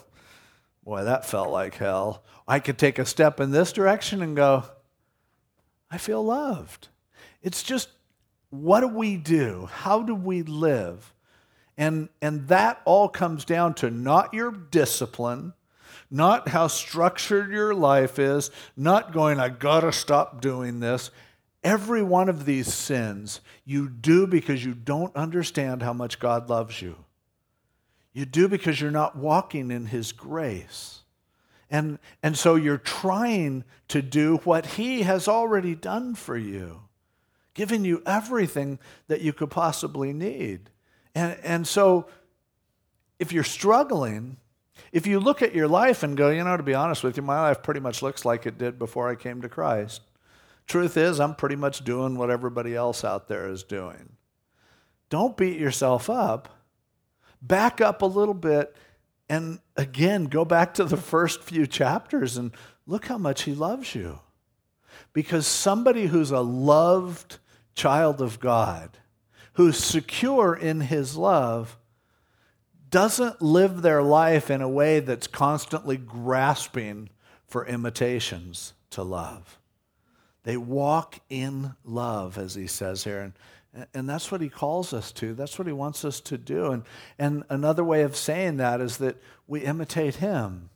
boy, 0.83 1.05
that 1.05 1.25
felt 1.25 1.49
like 1.49 1.75
hell. 1.75 2.23
I 2.47 2.59
could 2.59 2.77
take 2.77 2.99
a 2.99 3.05
step 3.05 3.39
in 3.39 3.51
this 3.51 3.71
direction 3.71 4.21
and 4.21 4.35
go, 4.35 4.65
I 5.89 5.97
feel 5.97 6.23
loved. 6.23 6.89
It's 7.41 7.63
just 7.63 7.89
what 8.49 8.81
do 8.81 8.87
we 8.87 9.17
do? 9.17 9.67
How 9.71 10.03
do 10.03 10.13
we 10.13 10.43
live? 10.43 11.12
And, 11.77 12.09
and 12.21 12.47
that 12.49 12.81
all 12.85 13.09
comes 13.09 13.45
down 13.45 13.73
to 13.75 13.89
not 13.89 14.33
your 14.33 14.51
discipline, 14.51 15.53
not 16.11 16.49
how 16.49 16.67
structured 16.67 17.51
your 17.51 17.73
life 17.73 18.19
is, 18.19 18.51
not 18.77 19.11
going, 19.11 19.39
I 19.39 19.49
gotta 19.49 19.91
stop 19.91 20.41
doing 20.41 20.79
this. 20.79 21.09
Every 21.63 22.03
one 22.03 22.29
of 22.29 22.45
these 22.45 22.71
sins 22.71 23.41
you 23.65 23.89
do 23.89 24.27
because 24.27 24.63
you 24.63 24.73
don't 24.73 25.15
understand 25.15 25.81
how 25.81 25.93
much 25.93 26.19
God 26.19 26.49
loves 26.49 26.81
you. 26.81 26.95
You 28.11 28.25
do 28.25 28.47
because 28.47 28.79
you're 28.79 28.91
not 28.91 29.15
walking 29.15 29.71
in 29.71 29.87
His 29.87 30.11
grace. 30.11 31.01
And, 31.71 31.97
and 32.21 32.37
so 32.37 32.53
you're 32.53 32.77
trying 32.77 33.63
to 33.87 34.03
do 34.03 34.37
what 34.43 34.65
He 34.65 35.01
has 35.01 35.27
already 35.27 35.73
done 35.73 36.13
for 36.13 36.37
you, 36.37 36.81
giving 37.55 37.83
you 37.83 38.03
everything 38.05 38.77
that 39.07 39.21
you 39.21 39.33
could 39.33 39.49
possibly 39.49 40.13
need. 40.13 40.69
And, 41.15 41.37
and 41.43 41.67
so 41.67 42.07
if 43.19 43.31
you're 43.31 43.43
struggling, 43.43 44.37
if 44.91 45.07
you 45.07 45.19
look 45.19 45.41
at 45.41 45.55
your 45.55 45.67
life 45.67 46.03
and 46.03 46.17
go, 46.17 46.29
you 46.29 46.43
know, 46.43 46.57
to 46.57 46.63
be 46.63 46.73
honest 46.73 47.03
with 47.03 47.17
you, 47.17 47.23
my 47.23 47.41
life 47.41 47.63
pretty 47.63 47.79
much 47.79 48.01
looks 48.01 48.25
like 48.25 48.45
it 48.45 48.57
did 48.57 48.79
before 48.79 49.09
I 49.09 49.15
came 49.15 49.41
to 49.41 49.49
Christ. 49.49 50.01
Truth 50.67 50.97
is, 50.97 51.19
I'm 51.19 51.35
pretty 51.35 51.55
much 51.55 51.83
doing 51.83 52.17
what 52.17 52.29
everybody 52.29 52.75
else 52.75 53.03
out 53.03 53.27
there 53.27 53.49
is 53.49 53.63
doing. 53.63 54.13
Don't 55.09 55.37
beat 55.37 55.59
yourself 55.59 56.09
up 56.09 56.49
back 57.43 57.81
up 57.81 58.01
a 58.01 58.05
little 58.05 58.33
bit 58.33 58.75
and 59.29 59.59
again 59.75 60.25
go 60.25 60.45
back 60.45 60.73
to 60.73 60.85
the 60.85 60.97
first 60.97 61.43
few 61.43 61.67
chapters 61.67 62.37
and 62.37 62.51
look 62.87 63.05
how 63.05 63.17
much 63.17 63.43
he 63.43 63.53
loves 63.53 63.93
you. 63.93 64.19
Because 65.11 65.45
somebody 65.45 66.07
who's 66.07 66.31
a 66.31 66.39
loved 66.39 67.37
child 67.75 68.21
of 68.21 68.39
God, 68.39 68.97
who's 69.53 69.77
secure 69.77 70.55
in 70.55 70.81
his 70.81 71.15
love, 71.15 71.77
doesn't 72.89 73.41
live 73.41 73.81
their 73.81 74.03
life 74.03 74.51
in 74.51 74.61
a 74.61 74.69
way 74.69 74.99
that's 74.99 75.27
constantly 75.27 75.97
grasping 75.97 77.09
for 77.47 77.65
imitations 77.65 78.73
to 78.91 79.03
love. 79.03 79.59
They 80.43 80.57
walk 80.57 81.19
in 81.29 81.75
love, 81.83 82.37
as 82.37 82.55
he 82.55 82.67
says 82.67 83.03
here. 83.03 83.21
And 83.21 83.33
and 83.93 84.07
that's 84.07 84.31
what 84.31 84.41
he 84.41 84.49
calls 84.49 84.93
us 84.93 85.11
to. 85.13 85.33
That's 85.33 85.57
what 85.57 85.67
he 85.67 85.73
wants 85.73 86.05
us 86.05 86.19
to 86.21 86.37
do. 86.37 86.71
And, 86.71 86.83
and 87.17 87.43
another 87.49 87.83
way 87.83 88.03
of 88.03 88.15
saying 88.15 88.57
that 88.57 88.79
is 88.81 88.97
that 88.97 89.17
we 89.47 89.61
imitate 89.61 90.15
him. 90.15 90.69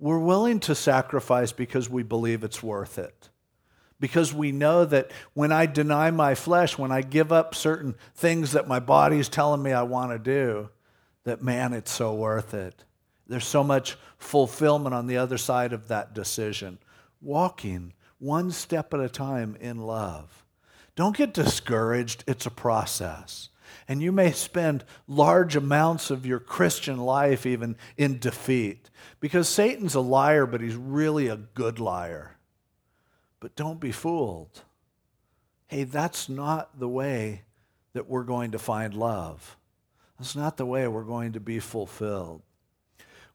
We're 0.00 0.18
willing 0.18 0.60
to 0.60 0.74
sacrifice 0.74 1.52
because 1.52 1.88
we 1.88 2.02
believe 2.02 2.42
it's 2.42 2.62
worth 2.62 2.98
it. 2.98 3.28
Because 4.00 4.32
we 4.32 4.52
know 4.52 4.84
that 4.84 5.10
when 5.34 5.50
I 5.50 5.66
deny 5.66 6.10
my 6.10 6.34
flesh, 6.34 6.78
when 6.78 6.92
I 6.92 7.02
give 7.02 7.32
up 7.32 7.54
certain 7.54 7.96
things 8.14 8.52
that 8.52 8.68
my 8.68 8.78
body 8.78 9.18
is 9.18 9.28
telling 9.28 9.62
me 9.62 9.72
I 9.72 9.82
want 9.82 10.12
to 10.12 10.18
do, 10.18 10.70
that 11.24 11.42
man, 11.42 11.72
it's 11.72 11.90
so 11.90 12.14
worth 12.14 12.54
it. 12.54 12.84
There's 13.26 13.46
so 13.46 13.62
much 13.62 13.98
fulfillment 14.16 14.94
on 14.94 15.06
the 15.06 15.18
other 15.18 15.36
side 15.36 15.72
of 15.72 15.88
that 15.88 16.14
decision. 16.14 16.78
Walking 17.20 17.92
one 18.18 18.50
step 18.50 18.94
at 18.94 19.00
a 19.00 19.08
time 19.08 19.56
in 19.60 19.78
love. 19.78 20.44
Don't 20.96 21.16
get 21.16 21.34
discouraged. 21.34 22.24
It's 22.26 22.46
a 22.46 22.50
process. 22.50 23.50
And 23.86 24.02
you 24.02 24.12
may 24.12 24.32
spend 24.32 24.84
large 25.06 25.56
amounts 25.56 26.10
of 26.10 26.26
your 26.26 26.40
Christian 26.40 26.98
life 26.98 27.46
even 27.46 27.76
in 27.96 28.18
defeat 28.18 28.90
because 29.20 29.48
Satan's 29.48 29.94
a 29.94 30.00
liar, 30.00 30.46
but 30.46 30.60
he's 30.60 30.74
really 30.74 31.28
a 31.28 31.36
good 31.36 31.78
liar. 31.78 32.37
But 33.40 33.56
don't 33.56 33.80
be 33.80 33.92
fooled. 33.92 34.62
Hey, 35.68 35.84
that's 35.84 36.28
not 36.28 36.78
the 36.78 36.88
way 36.88 37.42
that 37.92 38.08
we're 38.08 38.24
going 38.24 38.52
to 38.52 38.58
find 38.58 38.94
love. 38.94 39.56
That's 40.18 40.34
not 40.34 40.56
the 40.56 40.66
way 40.66 40.88
we're 40.88 41.02
going 41.02 41.32
to 41.32 41.40
be 41.40 41.60
fulfilled. 41.60 42.42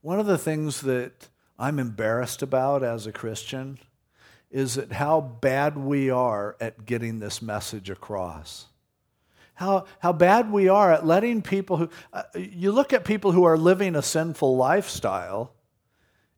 One 0.01 0.19
of 0.19 0.25
the 0.25 0.37
things 0.37 0.81
that 0.81 1.29
I'm 1.57 1.79
embarrassed 1.79 2.41
about 2.41 2.83
as 2.83 3.07
a 3.07 3.11
Christian 3.11 3.79
is 4.51 4.75
that 4.75 4.91
how 4.91 5.21
bad 5.21 5.77
we 5.77 6.09
are 6.09 6.55
at 6.59 6.85
getting 6.85 7.19
this 7.19 7.41
message 7.41 7.89
across. 7.89 8.67
How, 9.55 9.85
how 9.99 10.13
bad 10.13 10.51
we 10.51 10.67
are 10.67 10.91
at 10.91 11.05
letting 11.05 11.41
people 11.41 11.77
who, 11.77 11.89
uh, 12.11 12.23
you 12.35 12.71
look 12.71 12.91
at 12.91 13.05
people 13.05 13.31
who 13.31 13.43
are 13.43 13.57
living 13.57 13.95
a 13.95 14.01
sinful 14.01 14.57
lifestyle, 14.57 15.53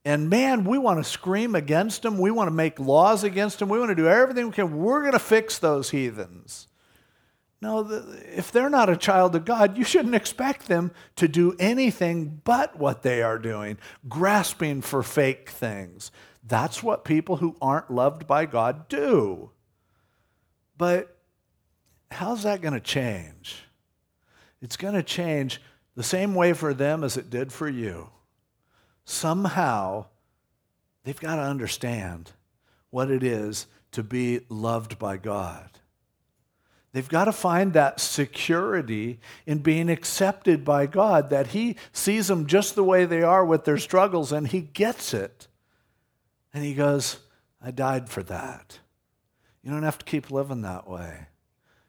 And 0.06 0.30
man, 0.30 0.66
we 0.66 0.78
want 0.78 1.04
to 1.04 1.04
scream 1.04 1.56
against 1.56 2.04
them. 2.04 2.20
We 2.20 2.30
want 2.30 2.48
to 2.48 2.54
make 2.54 2.80
laws 2.80 3.24
against 3.24 3.58
them. 3.58 3.70
We 3.70 3.80
want 3.80 3.90
to 3.90 3.96
do 3.96 4.08
everything 4.08 4.46
we 4.46 4.54
can. 4.54 4.78
We're 4.78 5.02
going 5.02 5.14
to 5.14 5.20
fix 5.20 5.58
those 5.58 5.90
heathens. 5.90 6.68
No, 7.60 7.88
if 8.36 8.52
they're 8.52 8.70
not 8.70 8.92
a 8.92 8.98
child 8.98 9.36
of 9.36 9.46
God, 9.46 9.76
you 9.76 9.84
shouldn't 9.84 10.14
expect 10.14 10.68
them 10.68 10.92
to 11.16 11.28
do 11.28 11.56
anything 11.58 12.40
but 12.44 12.78
what 12.78 13.02
they 13.02 13.24
are 13.24 13.40
doing, 13.40 13.80
grasping 14.08 14.82
for 14.82 15.02
fake 15.02 15.50
things. 15.50 16.12
That's 16.44 16.84
what 16.84 17.04
people 17.04 17.38
who 17.38 17.56
aren't 17.60 17.90
loved 17.90 18.28
by 18.28 18.46
God 18.46 18.88
do. 18.88 19.50
But 20.78 21.18
how's 22.12 22.44
that 22.44 22.62
going 22.62 22.76
to 22.76 22.80
change? 22.80 23.64
It's 24.62 24.78
going 24.78 24.94
to 24.94 25.02
change 25.02 25.60
the 25.96 26.04
same 26.04 26.36
way 26.36 26.54
for 26.54 26.76
them 26.76 27.04
as 27.04 27.18
it 27.18 27.32
did 27.32 27.52
for 27.52 27.68
you. 27.68 28.10
Somehow, 29.06 30.08
they've 31.04 31.20
got 31.20 31.36
to 31.36 31.42
understand 31.44 32.32
what 32.90 33.10
it 33.10 33.24
is 33.24 33.68
to 33.92 34.04
be 34.04 34.42
loved 34.50 35.00
by 35.00 35.18
God. 35.18 35.70
They've 36.92 37.08
got 37.08 37.26
to 37.26 37.34
find 37.34 37.74
that 37.74 38.00
security 38.00 39.20
in 39.46 39.60
being 39.60 39.90
accepted 39.90 40.64
by 40.64 40.86
God, 40.86 41.30
that 41.30 41.48
He 41.48 41.76
sees 41.92 42.28
them 42.28 42.46
just 42.48 42.74
the 42.74 42.86
way 42.86 43.06
they 43.06 43.22
are 43.22 43.46
with 43.46 43.66
their 43.66 43.78
struggles 43.78 44.32
and 44.32 44.48
He 44.48 44.62
gets 44.62 45.14
it. 45.14 45.48
And 46.54 46.64
He 46.64 46.74
goes, 46.74 47.20
I 47.62 47.72
died 47.72 48.08
for 48.08 48.24
that. 48.24 48.80
You 49.62 49.72
don't 49.72 49.84
have 49.84 49.98
to 49.98 50.06
keep 50.06 50.32
living 50.32 50.62
that 50.62 50.90
way. 50.90 51.28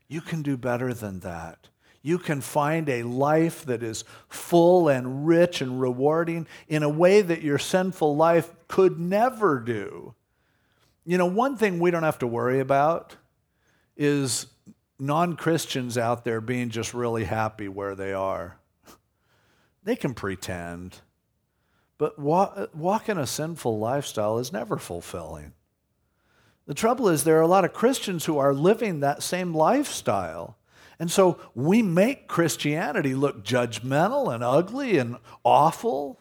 You 0.08 0.20
can 0.20 0.42
do 0.42 0.56
better 0.56 0.92
than 0.92 1.20
that. 1.20 1.68
You 2.06 2.18
can 2.18 2.40
find 2.40 2.88
a 2.88 3.02
life 3.02 3.64
that 3.64 3.82
is 3.82 4.04
full 4.28 4.88
and 4.88 5.26
rich 5.26 5.60
and 5.60 5.80
rewarding 5.80 6.46
in 6.68 6.84
a 6.84 6.88
way 6.88 7.20
that 7.20 7.42
your 7.42 7.58
sinful 7.58 8.14
life 8.14 8.48
could 8.68 9.00
never 9.00 9.58
do. 9.58 10.14
You 11.04 11.18
know, 11.18 11.26
one 11.26 11.56
thing 11.56 11.80
we 11.80 11.90
don't 11.90 12.04
have 12.04 12.20
to 12.20 12.28
worry 12.28 12.60
about 12.60 13.16
is 13.96 14.46
non 15.00 15.34
Christians 15.34 15.98
out 15.98 16.24
there 16.24 16.40
being 16.40 16.70
just 16.70 16.94
really 16.94 17.24
happy 17.24 17.66
where 17.66 17.96
they 17.96 18.12
are. 18.12 18.60
They 19.82 19.96
can 19.96 20.14
pretend, 20.14 21.00
but 21.98 22.20
walk, 22.20 22.70
walking 22.72 23.18
a 23.18 23.26
sinful 23.26 23.80
lifestyle 23.80 24.38
is 24.38 24.52
never 24.52 24.76
fulfilling. 24.76 25.54
The 26.66 26.74
trouble 26.74 27.08
is, 27.08 27.24
there 27.24 27.38
are 27.38 27.42
a 27.42 27.48
lot 27.48 27.64
of 27.64 27.72
Christians 27.72 28.26
who 28.26 28.38
are 28.38 28.54
living 28.54 29.00
that 29.00 29.24
same 29.24 29.52
lifestyle. 29.52 30.55
And 30.98 31.10
so 31.10 31.38
we 31.54 31.82
make 31.82 32.28
Christianity 32.28 33.14
look 33.14 33.44
judgmental 33.44 34.34
and 34.34 34.42
ugly 34.42 34.98
and 34.98 35.16
awful. 35.44 36.20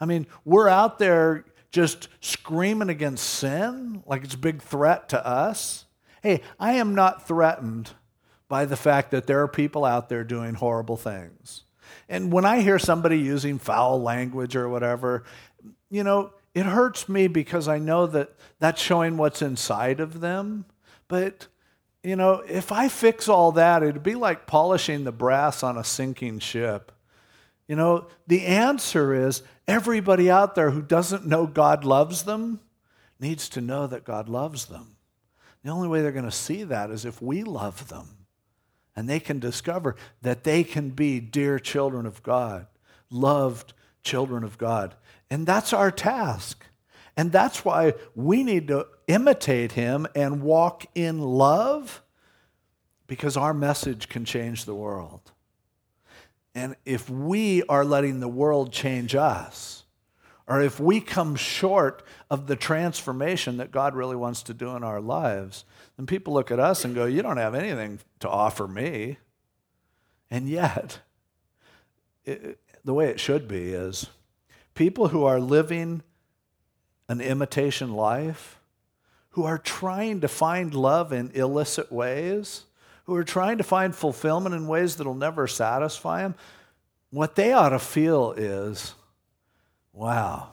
I 0.00 0.04
mean, 0.04 0.26
we're 0.44 0.68
out 0.68 0.98
there 0.98 1.44
just 1.70 2.08
screaming 2.20 2.90
against 2.90 3.24
sin 3.24 4.02
like 4.06 4.24
it's 4.24 4.34
a 4.34 4.38
big 4.38 4.62
threat 4.62 5.08
to 5.08 5.26
us. 5.26 5.86
Hey, 6.22 6.42
I 6.60 6.74
am 6.74 6.94
not 6.94 7.26
threatened 7.26 7.90
by 8.48 8.64
the 8.64 8.76
fact 8.76 9.10
that 9.10 9.26
there 9.26 9.40
are 9.40 9.48
people 9.48 9.84
out 9.84 10.08
there 10.08 10.24
doing 10.24 10.54
horrible 10.54 10.96
things. 10.96 11.64
And 12.08 12.32
when 12.32 12.44
I 12.44 12.60
hear 12.60 12.78
somebody 12.78 13.18
using 13.18 13.58
foul 13.58 14.00
language 14.02 14.54
or 14.54 14.68
whatever, 14.68 15.24
you 15.90 16.04
know, 16.04 16.32
it 16.54 16.66
hurts 16.66 17.08
me 17.08 17.26
because 17.26 17.66
I 17.66 17.78
know 17.78 18.06
that 18.06 18.34
that's 18.60 18.80
showing 18.80 19.16
what's 19.16 19.42
inside 19.42 20.00
of 20.00 20.20
them. 20.20 20.66
But, 21.08 21.48
you 22.04 22.16
know, 22.16 22.44
if 22.46 22.70
I 22.70 22.88
fix 22.88 23.28
all 23.28 23.52
that, 23.52 23.82
it'd 23.82 24.02
be 24.02 24.14
like 24.14 24.46
polishing 24.46 25.04
the 25.04 25.12
brass 25.12 25.62
on 25.62 25.78
a 25.78 25.84
sinking 25.84 26.38
ship. 26.38 26.92
You 27.66 27.76
know, 27.76 28.08
the 28.26 28.44
answer 28.44 29.14
is 29.14 29.42
everybody 29.66 30.30
out 30.30 30.54
there 30.54 30.70
who 30.70 30.82
doesn't 30.82 31.26
know 31.26 31.46
God 31.46 31.84
loves 31.84 32.24
them 32.24 32.60
needs 33.18 33.48
to 33.48 33.62
know 33.62 33.86
that 33.86 34.04
God 34.04 34.28
loves 34.28 34.66
them. 34.66 34.96
The 35.62 35.70
only 35.70 35.88
way 35.88 36.02
they're 36.02 36.12
going 36.12 36.26
to 36.26 36.30
see 36.30 36.62
that 36.64 36.90
is 36.90 37.06
if 37.06 37.22
we 37.22 37.42
love 37.42 37.88
them 37.88 38.26
and 38.94 39.08
they 39.08 39.18
can 39.18 39.38
discover 39.38 39.96
that 40.20 40.44
they 40.44 40.62
can 40.62 40.90
be 40.90 41.20
dear 41.20 41.58
children 41.58 42.04
of 42.04 42.22
God, 42.22 42.66
loved 43.08 43.72
children 44.02 44.44
of 44.44 44.58
God. 44.58 44.94
And 45.30 45.46
that's 45.46 45.72
our 45.72 45.90
task. 45.90 46.66
And 47.16 47.30
that's 47.30 47.64
why 47.64 47.94
we 48.14 48.42
need 48.42 48.68
to 48.68 48.86
imitate 49.06 49.72
him 49.72 50.06
and 50.14 50.42
walk 50.42 50.86
in 50.94 51.20
love 51.20 52.02
because 53.06 53.36
our 53.36 53.54
message 53.54 54.08
can 54.08 54.24
change 54.24 54.64
the 54.64 54.74
world. 54.74 55.32
And 56.54 56.76
if 56.84 57.10
we 57.10 57.62
are 57.64 57.84
letting 57.84 58.20
the 58.20 58.28
world 58.28 58.72
change 58.72 59.14
us, 59.14 59.84
or 60.46 60.60
if 60.60 60.78
we 60.78 61.00
come 61.00 61.36
short 61.36 62.02
of 62.30 62.46
the 62.46 62.56
transformation 62.56 63.56
that 63.56 63.70
God 63.70 63.94
really 63.94 64.16
wants 64.16 64.42
to 64.44 64.54
do 64.54 64.76
in 64.76 64.84
our 64.84 65.00
lives, 65.00 65.64
then 65.96 66.06
people 66.06 66.34
look 66.34 66.50
at 66.50 66.60
us 66.60 66.84
and 66.84 66.94
go, 66.94 67.06
You 67.06 67.22
don't 67.22 67.38
have 67.38 67.54
anything 67.54 68.00
to 68.20 68.28
offer 68.28 68.68
me. 68.68 69.18
And 70.30 70.48
yet, 70.48 71.00
it, 72.24 72.58
the 72.84 72.94
way 72.94 73.08
it 73.08 73.20
should 73.20 73.48
be 73.48 73.72
is 73.72 74.06
people 74.74 75.08
who 75.08 75.24
are 75.24 75.40
living 75.40 76.02
an 77.08 77.20
imitation 77.20 77.92
life, 77.92 78.60
who 79.30 79.44
are 79.44 79.58
trying 79.58 80.20
to 80.20 80.28
find 80.28 80.74
love 80.74 81.12
in 81.12 81.30
illicit 81.32 81.90
ways, 81.90 82.64
who 83.04 83.14
are 83.14 83.24
trying 83.24 83.58
to 83.58 83.64
find 83.64 83.94
fulfillment 83.94 84.54
in 84.54 84.66
ways 84.66 84.96
that'll 84.96 85.14
never 85.14 85.46
satisfy 85.46 86.22
them, 86.22 86.34
what 87.10 87.34
they 87.34 87.52
ought 87.52 87.70
to 87.70 87.78
feel 87.78 88.32
is 88.32 88.94
wow, 89.92 90.50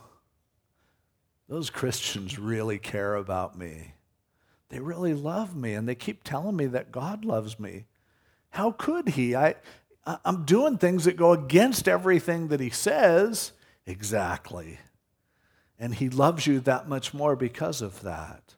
those 1.50 1.70
Christians 1.70 2.38
really 2.38 2.78
care 2.78 3.16
about 3.16 3.58
me. 3.58 3.94
They 4.70 4.80
really 4.80 5.14
love 5.14 5.56
me, 5.56 5.74
and 5.74 5.88
they 5.88 5.96
keep 5.96 6.24
telling 6.24 6.56
me 6.56 6.68
that 6.68 6.92
God 6.92 7.26
loves 7.26 7.60
me. 7.60 7.86
How 8.52 8.72
could 8.72 9.10
He? 9.10 9.36
I, 9.36 9.56
I'm 10.06 10.46
doing 10.46 10.78
things 10.78 11.06
that 11.06 11.18
go 11.18 11.34
against 11.34 11.88
everything 11.88 12.48
that 12.50 12.60
He 12.60 12.70
says. 12.70 13.52
Exactly. 13.86 14.80
And 15.82 15.96
He 15.96 16.10
loves 16.10 16.46
you 16.46 16.60
that 16.62 16.88
much 16.88 17.12
more 17.12 17.36
because 17.36 17.82
of 17.82 18.04
that. 18.04 18.56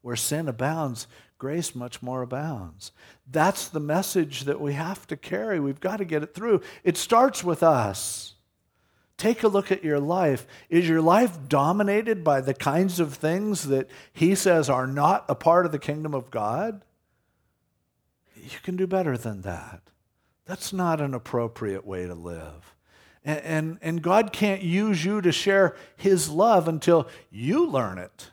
Where 0.00 0.16
sin 0.16 0.48
abounds, 0.48 1.06
grace 1.36 1.74
much 1.74 2.02
more 2.02 2.22
abounds. 2.22 2.92
That's 3.30 3.68
the 3.68 3.78
message 3.78 4.44
that 4.44 4.60
we 4.60 4.72
have 4.72 5.06
to 5.08 5.16
carry. 5.16 5.60
We've 5.60 5.78
got 5.78 5.98
to 5.98 6.06
get 6.06 6.22
it 6.22 6.34
through. 6.34 6.62
It 6.82 6.96
starts 6.96 7.44
with 7.44 7.62
us. 7.62 8.34
Take 9.18 9.42
a 9.42 9.48
look 9.48 9.70
at 9.70 9.84
your 9.84 10.00
life. 10.00 10.46
Is 10.70 10.88
your 10.88 11.02
life 11.02 11.38
dominated 11.46 12.24
by 12.24 12.40
the 12.40 12.54
kinds 12.54 12.98
of 12.98 13.14
things 13.14 13.68
that 13.68 13.90
he 14.12 14.34
says 14.34 14.70
are 14.70 14.86
not 14.86 15.26
a 15.28 15.34
part 15.34 15.66
of 15.66 15.72
the 15.72 15.78
kingdom 15.78 16.14
of 16.14 16.30
God? 16.30 16.80
You 18.34 18.58
can 18.62 18.76
do 18.76 18.86
better 18.86 19.18
than 19.18 19.42
that. 19.42 19.82
That's 20.46 20.72
not 20.72 21.02
an 21.02 21.12
appropriate 21.12 21.86
way 21.86 22.06
to 22.06 22.14
live. 22.14 22.74
And, 23.24 23.40
and, 23.40 23.78
and 23.82 24.02
God 24.02 24.32
can't 24.32 24.62
use 24.62 25.04
you 25.04 25.20
to 25.20 25.32
share 25.32 25.76
his 25.96 26.28
love 26.28 26.68
until 26.68 27.08
you 27.30 27.66
learn 27.66 27.98
it. 27.98 28.30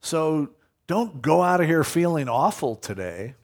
So 0.00 0.50
don't 0.86 1.22
go 1.22 1.42
out 1.42 1.60
of 1.60 1.66
here 1.66 1.84
feeling 1.84 2.28
awful 2.28 2.76
today. 2.76 3.34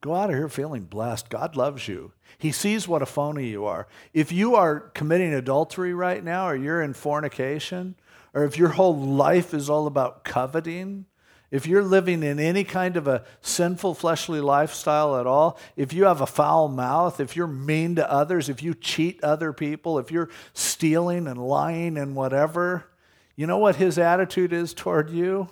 Go 0.00 0.14
out 0.14 0.30
of 0.30 0.36
here 0.36 0.48
feeling 0.48 0.84
blessed. 0.84 1.28
God 1.28 1.56
loves 1.56 1.88
you. 1.88 2.12
He 2.36 2.52
sees 2.52 2.86
what 2.86 3.02
a 3.02 3.06
phony 3.06 3.48
you 3.48 3.64
are. 3.64 3.88
If 4.12 4.30
you 4.30 4.54
are 4.54 4.80
committing 4.80 5.34
adultery 5.34 5.92
right 5.92 6.22
now, 6.22 6.48
or 6.48 6.54
you're 6.54 6.82
in 6.82 6.94
fornication, 6.94 7.96
or 8.32 8.44
if 8.44 8.56
your 8.56 8.68
whole 8.68 8.96
life 8.96 9.52
is 9.54 9.68
all 9.68 9.88
about 9.88 10.22
coveting, 10.22 11.06
if 11.50 11.66
you're 11.66 11.82
living 11.82 12.22
in 12.22 12.38
any 12.38 12.62
kind 12.62 12.96
of 12.96 13.08
a 13.08 13.24
sinful 13.40 13.94
fleshly 13.94 14.40
lifestyle 14.40 15.16
at 15.16 15.26
all, 15.26 15.58
if 15.76 15.92
you 15.92 16.04
have 16.04 16.20
a 16.20 16.26
foul 16.26 16.68
mouth, 16.68 17.20
if 17.20 17.36
you're 17.36 17.46
mean 17.46 17.96
to 17.96 18.10
others, 18.10 18.48
if 18.48 18.62
you 18.62 18.74
cheat 18.74 19.22
other 19.24 19.52
people, 19.52 19.98
if 19.98 20.10
you're 20.10 20.28
stealing 20.52 21.26
and 21.26 21.38
lying 21.38 21.96
and 21.96 22.14
whatever, 22.14 22.86
you 23.34 23.46
know 23.46 23.58
what 23.58 23.76
his 23.76 23.98
attitude 23.98 24.52
is 24.52 24.74
toward 24.74 25.10
you? 25.10 25.48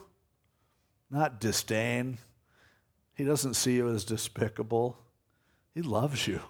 Not 1.10 1.40
disdain. 1.40 2.18
He 3.14 3.24
doesn't 3.24 3.54
see 3.54 3.76
you 3.76 3.88
as 3.88 4.04
despicable. 4.04 4.98
He 5.74 5.80
loves 5.80 6.26
you 6.26 6.40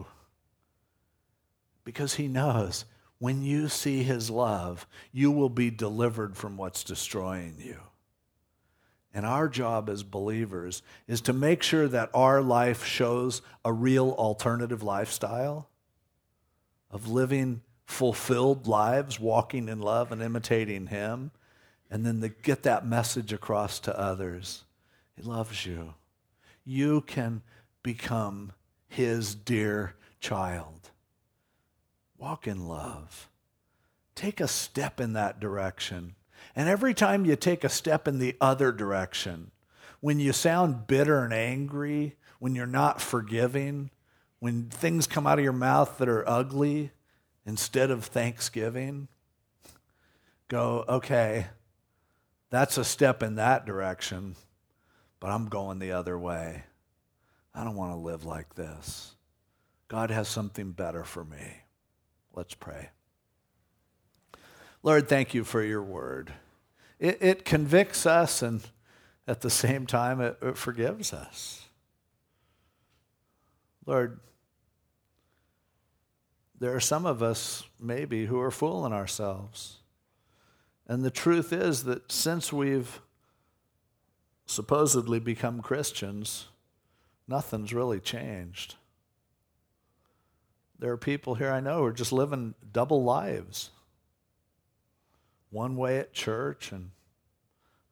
because 1.85 2.15
he 2.15 2.27
knows 2.27 2.85
when 3.19 3.43
you 3.43 3.69
see 3.69 4.03
his 4.03 4.29
love, 4.29 4.87
you 5.13 5.31
will 5.31 5.49
be 5.49 5.71
delivered 5.71 6.37
from 6.37 6.57
what's 6.57 6.85
destroying 6.85 7.57
you. 7.59 7.79
And 9.17 9.25
our 9.25 9.49
job 9.49 9.89
as 9.89 10.03
believers 10.03 10.83
is 11.09 11.23
to 11.23 11.33
make 11.33 11.63
sure 11.63 11.89
that 11.89 12.11
our 12.13 12.43
life 12.43 12.85
shows 12.85 13.41
a 13.65 13.73
real 13.73 14.11
alternative 14.11 14.83
lifestyle 14.83 15.71
of 16.91 17.09
living 17.09 17.63
fulfilled 17.87 18.67
lives, 18.67 19.19
walking 19.19 19.71
in 19.71 19.81
love 19.81 20.13
and 20.13 20.21
imitating 20.21 20.89
him, 20.89 21.31
and 21.91 22.05
then 22.05 22.21
to 22.21 22.29
get 22.29 22.65
that 22.65 22.87
message 22.87 23.33
across 23.33 23.81
to 23.81 23.99
others. 23.99 24.65
He 25.17 25.23
loves 25.23 25.65
you. 25.65 25.95
You 26.67 27.01
can 27.01 27.41
become 27.83 28.53
his 28.87 29.35
dear 29.35 29.95
child. 30.21 30.91
Walk 32.19 32.47
in 32.47 32.69
love. 32.69 33.31
take 34.15 34.41
a 34.41 34.49
step 34.49 35.01
in 35.01 35.15
that 35.15 35.41
direction. 35.41 36.16
And 36.57 36.71
every 36.71 36.95
time 36.95 37.27
you 37.27 37.37
take 37.37 37.65
a 37.65 37.69
step 37.69 38.09
in 38.09 38.19
the 38.19 38.35
other 38.41 38.73
direction, 38.73 39.51
when 40.01 40.19
you 40.19 40.33
sound 40.33 40.87
bitter 40.87 41.23
and 41.23 41.35
angry, 41.35 42.17
when 42.39 42.55
you're 42.55 42.67
not 42.67 43.01
forgiving, 43.01 43.91
when 44.39 44.71
things 44.71 45.07
come 45.07 45.27
out 45.27 45.39
of 45.39 45.45
your 45.45 45.53
mouth 45.53 45.99
that 45.99 46.09
are 46.09 46.27
ugly 46.27 46.93
instead 47.45 47.91
of 47.91 48.07
thanksgiving, 48.07 49.09
go, 50.49 50.85
okay, 50.89 51.49
that's 52.49 52.79
a 52.79 52.85
step 52.85 53.23
in 53.23 53.35
that 53.35 53.67
direction, 53.67 54.35
but 55.21 55.29
I'm 55.29 55.49
going 55.49 55.79
the 55.79 55.93
other 55.93 56.19
way. 56.19 56.65
I 57.55 57.65
don't 57.65 57.77
want 57.77 57.93
to 57.93 57.99
live 57.99 58.25
like 58.25 58.55
this. 58.55 59.15
God 59.89 60.11
has 60.11 60.27
something 60.27 60.73
better 60.73 61.05
for 61.05 61.25
me. 61.25 61.65
Let's 62.35 62.55
pray. 62.55 62.91
Lord, 64.83 65.09
thank 65.09 65.35
you 65.35 65.45
for 65.45 65.63
your 65.63 65.83
word. 65.83 66.33
It, 66.99 67.19
it 67.21 67.45
convicts 67.45 68.07
us 68.07 68.43
and 68.43 68.63
at 69.27 69.41
the 69.41 69.51
same 69.51 69.87
time 69.87 70.21
it, 70.21 70.39
it 70.41 70.57
forgives 70.57 71.13
us. 71.13 71.69
Lord, 73.85 74.21
there 76.59 76.75
are 76.75 76.81
some 76.81 77.07
of 77.07 77.23
us 77.23 77.65
maybe 77.79 78.27
who 78.27 78.41
are 78.41 78.51
fooling 78.51 78.93
ourselves. 78.93 79.79
And 80.87 81.05
the 81.05 81.11
truth 81.11 81.53
is 81.53 81.85
that 81.85 82.11
since 82.11 82.53
we've 82.53 83.01
supposedly 84.47 85.19
become 85.19 85.61
Christians, 85.61 86.47
nothing's 87.29 87.75
really 87.75 88.01
changed. 88.01 88.77
There 90.79 90.93
are 90.93 90.97
people 90.97 91.35
here 91.35 91.51
I 91.51 91.61
know 91.61 91.79
who 91.79 91.85
are 91.85 91.93
just 91.93 92.13
living 92.13 92.55
double 92.73 93.03
lives 93.03 93.71
one 95.51 95.77
way 95.77 95.99
at 95.99 96.13
church 96.13 96.73
and 96.73 96.91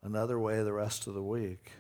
another 0.03 0.39
way 0.39 0.63
the 0.63 0.73
rest 0.73 1.07
of 1.07 1.15
the 1.15 1.23
week. 1.23 1.71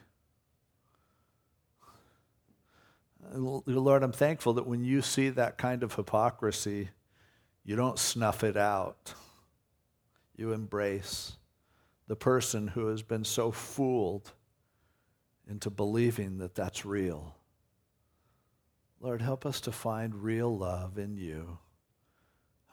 Lord, 3.32 4.02
I'm 4.02 4.12
thankful 4.12 4.54
that 4.54 4.66
when 4.66 4.84
you 4.84 5.02
see 5.02 5.30
that 5.30 5.56
kind 5.58 5.82
of 5.82 5.94
hypocrisy, 5.94 6.90
you 7.64 7.76
don't 7.76 7.98
snuff 7.98 8.44
it 8.44 8.56
out. 8.56 9.14
You 10.36 10.52
embrace 10.52 11.36
the 12.06 12.16
person 12.16 12.68
who 12.68 12.88
has 12.88 13.02
been 13.02 13.24
so 13.24 13.50
fooled 13.50 14.32
into 15.48 15.70
believing 15.70 16.38
that 16.38 16.54
that's 16.54 16.84
real. 16.84 17.34
Lord, 19.00 19.22
help 19.22 19.46
us 19.46 19.60
to 19.62 19.72
find 19.72 20.14
real 20.14 20.56
love 20.56 20.98
in 20.98 21.16
you. 21.16 21.58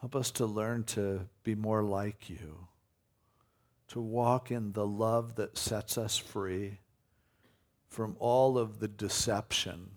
Help 0.00 0.16
us 0.16 0.30
to 0.32 0.46
learn 0.46 0.84
to 0.84 1.28
be 1.44 1.54
more 1.54 1.82
like 1.82 2.28
you, 2.28 2.68
to 3.92 4.00
walk 4.00 4.50
in 4.50 4.72
the 4.72 4.86
love 4.86 5.34
that 5.34 5.58
sets 5.58 5.98
us 5.98 6.16
free 6.16 6.78
from 7.90 8.16
all 8.18 8.56
of 8.56 8.78
the 8.78 8.88
deception 8.88 9.90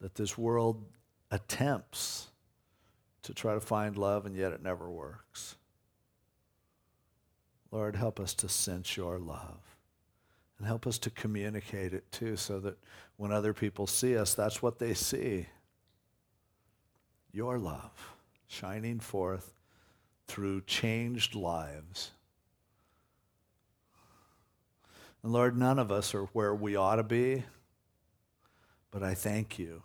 that 0.00 0.14
this 0.14 0.38
world 0.38 0.82
attempts 1.30 2.28
to 3.22 3.34
try 3.34 3.52
to 3.52 3.60
find 3.60 3.98
love, 3.98 4.24
and 4.24 4.34
yet 4.34 4.52
it 4.52 4.62
never 4.62 4.90
works. 4.90 5.56
Lord, 7.70 7.96
help 7.96 8.18
us 8.18 8.32
to 8.36 8.48
sense 8.48 8.96
your 8.96 9.18
love. 9.18 9.60
And 10.56 10.66
help 10.66 10.86
us 10.86 10.98
to 11.00 11.10
communicate 11.10 11.92
it 11.92 12.10
too, 12.10 12.34
so 12.36 12.60
that 12.60 12.78
when 13.18 13.30
other 13.30 13.52
people 13.52 13.86
see 13.86 14.16
us, 14.16 14.32
that's 14.32 14.62
what 14.62 14.78
they 14.78 14.94
see. 14.94 15.48
Your 17.30 17.58
love 17.58 18.14
shining 18.46 19.00
forth 19.00 19.52
through 20.26 20.62
changed 20.62 21.34
lives. 21.34 22.12
And 25.22 25.32
Lord, 25.32 25.56
none 25.56 25.78
of 25.78 25.92
us 25.92 26.14
are 26.14 26.24
where 26.26 26.54
we 26.54 26.76
ought 26.76 26.96
to 26.96 27.02
be, 27.02 27.44
but 28.90 29.02
I 29.02 29.14
thank 29.14 29.58
you 29.58 29.82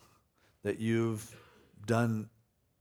that 0.63 0.79
you've 0.79 1.35
done 1.85 2.29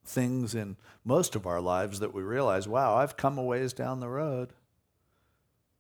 things 0.05 0.55
in 0.55 0.77
most 1.05 1.35
of 1.35 1.47
our 1.47 1.61
lives 1.61 2.01
that 2.01 2.15
we 2.15 2.23
realize, 2.23 2.69
wow, 2.69 2.95
I've 2.95 3.17
come 3.17 3.39
a 3.39 3.43
ways 3.43 3.73
down 3.73 4.01
the 4.01 4.09
road. 4.09 4.53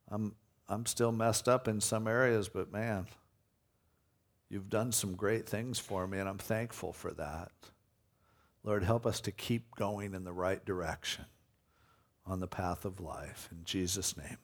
I'm 0.08 0.34
I'm 0.66 0.86
still 0.86 1.12
messed 1.12 1.46
up 1.46 1.68
in 1.68 1.80
some 1.80 2.08
areas, 2.08 2.48
but 2.48 2.72
man, 2.72 3.06
you've 4.48 4.70
done 4.70 4.92
some 4.92 5.14
great 5.14 5.46
things 5.46 5.78
for 5.78 6.06
me, 6.06 6.18
and 6.18 6.28
I'm 6.28 6.38
thankful 6.38 6.92
for 6.92 7.12
that. 7.12 7.52
Lord, 8.62 8.82
help 8.82 9.04
us 9.04 9.20
to 9.22 9.30
keep 9.30 9.74
going 9.76 10.14
in 10.14 10.24
the 10.24 10.32
right 10.32 10.64
direction 10.64 11.26
on 12.26 12.40
the 12.40 12.46
path 12.46 12.86
of 12.86 12.98
life. 12.98 13.50
In 13.52 13.62
Jesus' 13.64 14.16
name, 14.16 14.38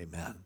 amen. 0.00 0.44